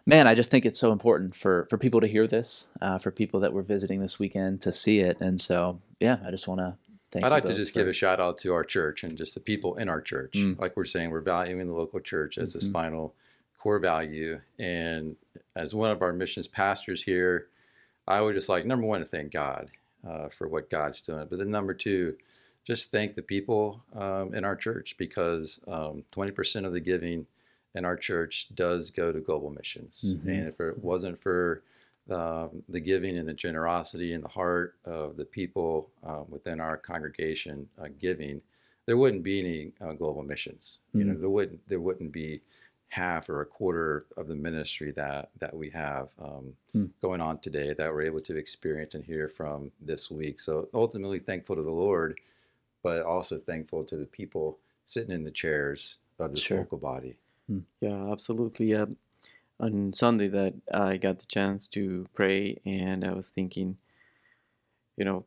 man 0.06 0.26
i 0.26 0.34
just 0.34 0.50
think 0.50 0.64
it's 0.66 0.78
so 0.78 0.92
important 0.92 1.34
for 1.34 1.66
for 1.70 1.76
people 1.78 2.00
to 2.00 2.06
hear 2.06 2.26
this 2.26 2.66
uh, 2.80 2.98
for 2.98 3.10
people 3.10 3.40
that 3.40 3.52
were 3.52 3.62
visiting 3.62 4.00
this 4.00 4.18
weekend 4.18 4.60
to 4.60 4.72
see 4.72 5.00
it 5.00 5.20
and 5.20 5.40
so 5.40 5.80
yeah 6.00 6.18
i 6.26 6.30
just 6.30 6.48
want 6.48 6.58
to 6.60 6.76
thank 7.10 7.24
I'd 7.24 7.30
like 7.32 7.44
to 7.46 7.54
just 7.54 7.72
for- 7.72 7.80
give 7.80 7.88
a 7.88 7.92
shout 7.92 8.20
out 8.20 8.38
to 8.38 8.52
our 8.54 8.64
church 8.64 9.02
and 9.04 9.16
just 9.16 9.34
the 9.34 9.40
people 9.40 9.74
in 9.74 9.88
our 9.88 10.00
church. 10.00 10.34
Mm. 10.34 10.60
Like 10.60 10.76
we're 10.76 10.84
saying, 10.84 11.10
we're 11.10 11.20
valuing 11.22 11.66
the 11.66 11.74
local 11.74 11.98
church 11.98 12.38
as 12.38 12.52
this 12.52 12.68
Mhm. 12.68 12.72
final 12.72 13.14
core 13.58 13.80
value. 13.80 14.40
And 14.60 15.16
as 15.56 15.74
one 15.74 15.90
of 15.90 16.02
our 16.02 16.12
missions 16.12 16.46
pastors 16.46 17.02
here, 17.02 17.48
I 18.06 18.20
would 18.20 18.36
just 18.36 18.48
like, 18.48 18.64
number 18.64 18.86
one, 18.86 19.00
to 19.00 19.06
thank 19.06 19.32
God 19.32 19.72
uh, 20.06 20.28
for 20.28 20.46
what 20.46 20.70
God's 20.70 21.02
doing. 21.02 21.26
But 21.28 21.40
then 21.40 21.50
number 21.50 21.74
two, 21.74 22.16
just 22.64 22.92
thank 22.92 23.16
the 23.16 23.22
people 23.22 23.82
um, 23.92 24.32
in 24.32 24.44
our 24.44 24.54
church 24.54 24.94
because 24.96 25.58
um, 25.66 26.04
20% 26.12 26.64
of 26.64 26.72
the 26.72 26.78
giving 26.80 27.26
in 27.74 27.84
our 27.84 27.96
church 27.96 28.48
does 28.54 28.90
go 28.90 29.12
to 29.12 29.20
global 29.20 29.50
missions. 29.50 30.02
Mhm. 30.04 30.28
And 30.28 30.48
if 30.48 30.60
it 30.60 30.78
wasn't 30.78 31.18
for 31.18 31.62
um, 32.08 32.64
the 32.68 32.80
giving 32.80 33.18
and 33.18 33.28
the 33.28 33.34
generosity 33.34 34.14
and 34.14 34.24
the 34.24 34.28
heart 34.28 34.74
of 34.84 35.16
the 35.16 35.24
people 35.24 35.92
uh, 36.02 36.24
within 36.28 36.58
our 36.60 36.76
congregation 36.76 37.68
uh, 37.78 37.86
giving, 38.00 38.42
there 38.86 38.96
wouldn't 38.96 39.22
be 39.22 39.38
any 39.38 39.72
uh, 39.80 39.92
global 39.92 40.22
missions. 40.22 40.78
You 40.92 41.04
know, 41.04 41.14
Mhm. 41.14 41.20
there 41.20 41.30
wouldn't 41.30 41.68
there 41.68 41.80
wouldn't 41.80 42.10
be 42.10 42.40
half 42.88 43.28
or 43.28 43.42
a 43.42 43.46
quarter 43.46 44.06
of 44.16 44.26
the 44.26 44.34
ministry 44.34 44.90
that 44.92 45.30
that 45.38 45.54
we 45.54 45.70
have 45.70 46.08
um, 46.18 46.56
Hmm. 46.72 46.86
going 47.00 47.20
on 47.20 47.38
today 47.38 47.72
that 47.74 47.92
we're 47.92 48.02
able 48.02 48.20
to 48.22 48.36
experience 48.36 48.94
and 48.96 49.04
hear 49.04 49.28
from 49.28 49.70
this 49.80 50.10
week. 50.10 50.40
So 50.40 50.68
ultimately, 50.74 51.20
thankful 51.20 51.54
to 51.56 51.62
the 51.62 51.70
Lord, 51.70 52.18
but 52.82 53.02
also 53.02 53.38
thankful 53.38 53.84
to 53.84 53.96
the 53.96 54.06
people 54.06 54.58
sitting 54.86 55.12
in 55.14 55.22
the 55.22 55.30
chairs 55.30 55.98
of 56.18 56.32
this 56.32 56.40
Sure. 56.40 56.58
local 56.58 56.78
body. 56.78 57.16
Yeah, 57.80 58.10
absolutely. 58.12 58.74
Uh, 58.74 58.86
on 59.58 59.92
Sunday, 59.92 60.28
that 60.28 60.54
I 60.72 60.96
got 60.96 61.18
the 61.18 61.26
chance 61.26 61.68
to 61.68 62.06
pray, 62.14 62.60
and 62.64 63.04
I 63.04 63.12
was 63.12 63.28
thinking, 63.28 63.76
you 64.96 65.04
know, 65.04 65.24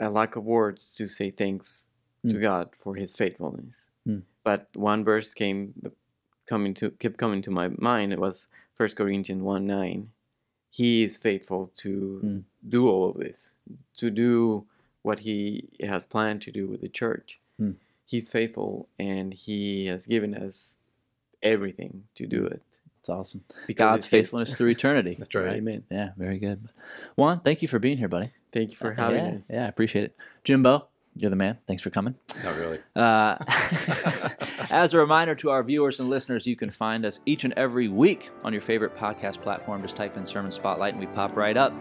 a 0.00 0.10
lack 0.10 0.36
of 0.36 0.44
words 0.44 0.94
to 0.96 1.06
say 1.08 1.30
thanks 1.30 1.90
to 2.26 2.34
Mm. 2.34 2.40
God 2.40 2.70
for 2.82 2.94
His 2.96 3.14
faithfulness. 3.14 3.90
Mm. 4.06 4.22
But 4.42 4.68
one 4.74 5.04
verse 5.04 5.34
came 5.34 5.74
coming 6.46 6.74
to 6.74 6.90
kept 6.90 7.16
coming 7.18 7.42
to 7.42 7.50
my 7.50 7.68
mind. 7.78 8.12
It 8.12 8.18
was 8.20 8.48
First 8.74 8.96
Corinthians 8.96 9.42
one 9.42 9.66
nine. 9.66 10.10
He 10.70 11.02
is 11.04 11.18
faithful 11.18 11.68
to 11.76 12.20
Mm. 12.24 12.44
do 12.68 12.88
all 12.88 13.10
of 13.10 13.16
this, 13.18 13.50
to 13.98 14.10
do 14.10 14.66
what 15.02 15.20
He 15.20 15.68
has 15.80 16.04
planned 16.06 16.42
to 16.42 16.50
do 16.52 16.66
with 16.66 16.80
the 16.80 16.88
church. 16.88 17.40
Mm. 17.60 17.76
He's 18.04 18.30
faithful, 18.30 18.88
and 18.98 19.32
He 19.32 19.86
has 19.86 20.06
given 20.06 20.34
us 20.34 20.78
everything 21.42 22.04
to 22.16 22.26
do 22.26 22.44
it. 22.46 22.62
it's 23.00 23.08
awesome 23.08 23.42
Because 23.66 23.78
god's 23.78 24.06
faithfulness 24.06 24.54
through 24.56 24.70
eternity 24.70 25.14
That's 25.18 25.34
right. 25.34 25.56
Amen. 25.56 25.84
yeah 25.90 26.10
very 26.16 26.38
good 26.38 26.68
juan 27.16 27.40
thank 27.40 27.62
you 27.62 27.68
for 27.68 27.78
being 27.78 27.98
here 27.98 28.08
buddy 28.08 28.30
Thank 28.52 28.70
you 28.70 28.76
for 28.78 28.92
Uh, 28.92 28.94
having 28.94 29.16
yeah, 29.24 29.30
me. 29.32 29.42
Yeah, 29.50 29.64
I 29.66 29.68
appreciate 29.68 30.04
it. 30.06 30.16
Jimbo, 30.44 30.86
You're 31.14 31.28
the 31.28 31.36
man. 31.36 31.58
Thanks 31.66 31.82
for 31.82 31.90
coming. 31.90 32.16
Not 32.42 32.56
really. 32.56 32.78
Uh, 32.94 33.36
as 34.70 34.94
a 34.94 34.98
reminder 34.98 35.34
to 35.34 35.50
our 35.50 35.62
viewers 35.62 36.00
and 36.00 36.08
listeners, 36.08 36.46
you 36.46 36.56
can 36.56 36.70
find 36.70 37.04
us 37.04 37.20
each 37.26 37.44
and 37.44 37.52
every 37.54 37.88
week 37.88 38.30
on 38.44 38.52
your 38.54 38.62
favorite 38.62 38.96
podcast 38.96 39.42
platform. 39.42 39.82
Just 39.82 39.94
type 39.96 40.16
in 40.16 40.24
Sermon 40.24 40.50
Spotlight 40.50 40.94
and 40.94 41.00
we 41.00 41.06
pop 41.08 41.36
right 41.36 41.56
up. 41.56 41.74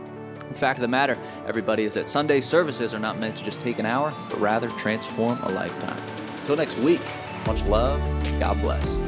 The 0.49 0.53
fact 0.53 0.79
of 0.79 0.81
the 0.81 0.87
matter, 0.89 1.17
everybody, 1.47 1.83
is 1.83 1.93
that 1.93 2.09
Sunday 2.09 2.41
services 2.41 2.93
are 2.93 2.99
not 2.99 3.19
meant 3.19 3.37
to 3.37 3.43
just 3.45 3.61
take 3.61 3.79
an 3.79 3.85
hour, 3.85 4.13
but 4.29 4.41
rather 4.41 4.67
transform 4.71 5.39
a 5.43 5.49
lifetime. 5.49 5.97
Until 6.41 6.57
next 6.57 6.77
week, 6.79 7.01
much 7.47 7.63
love. 7.65 8.01
God 8.39 8.59
bless. 8.59 9.04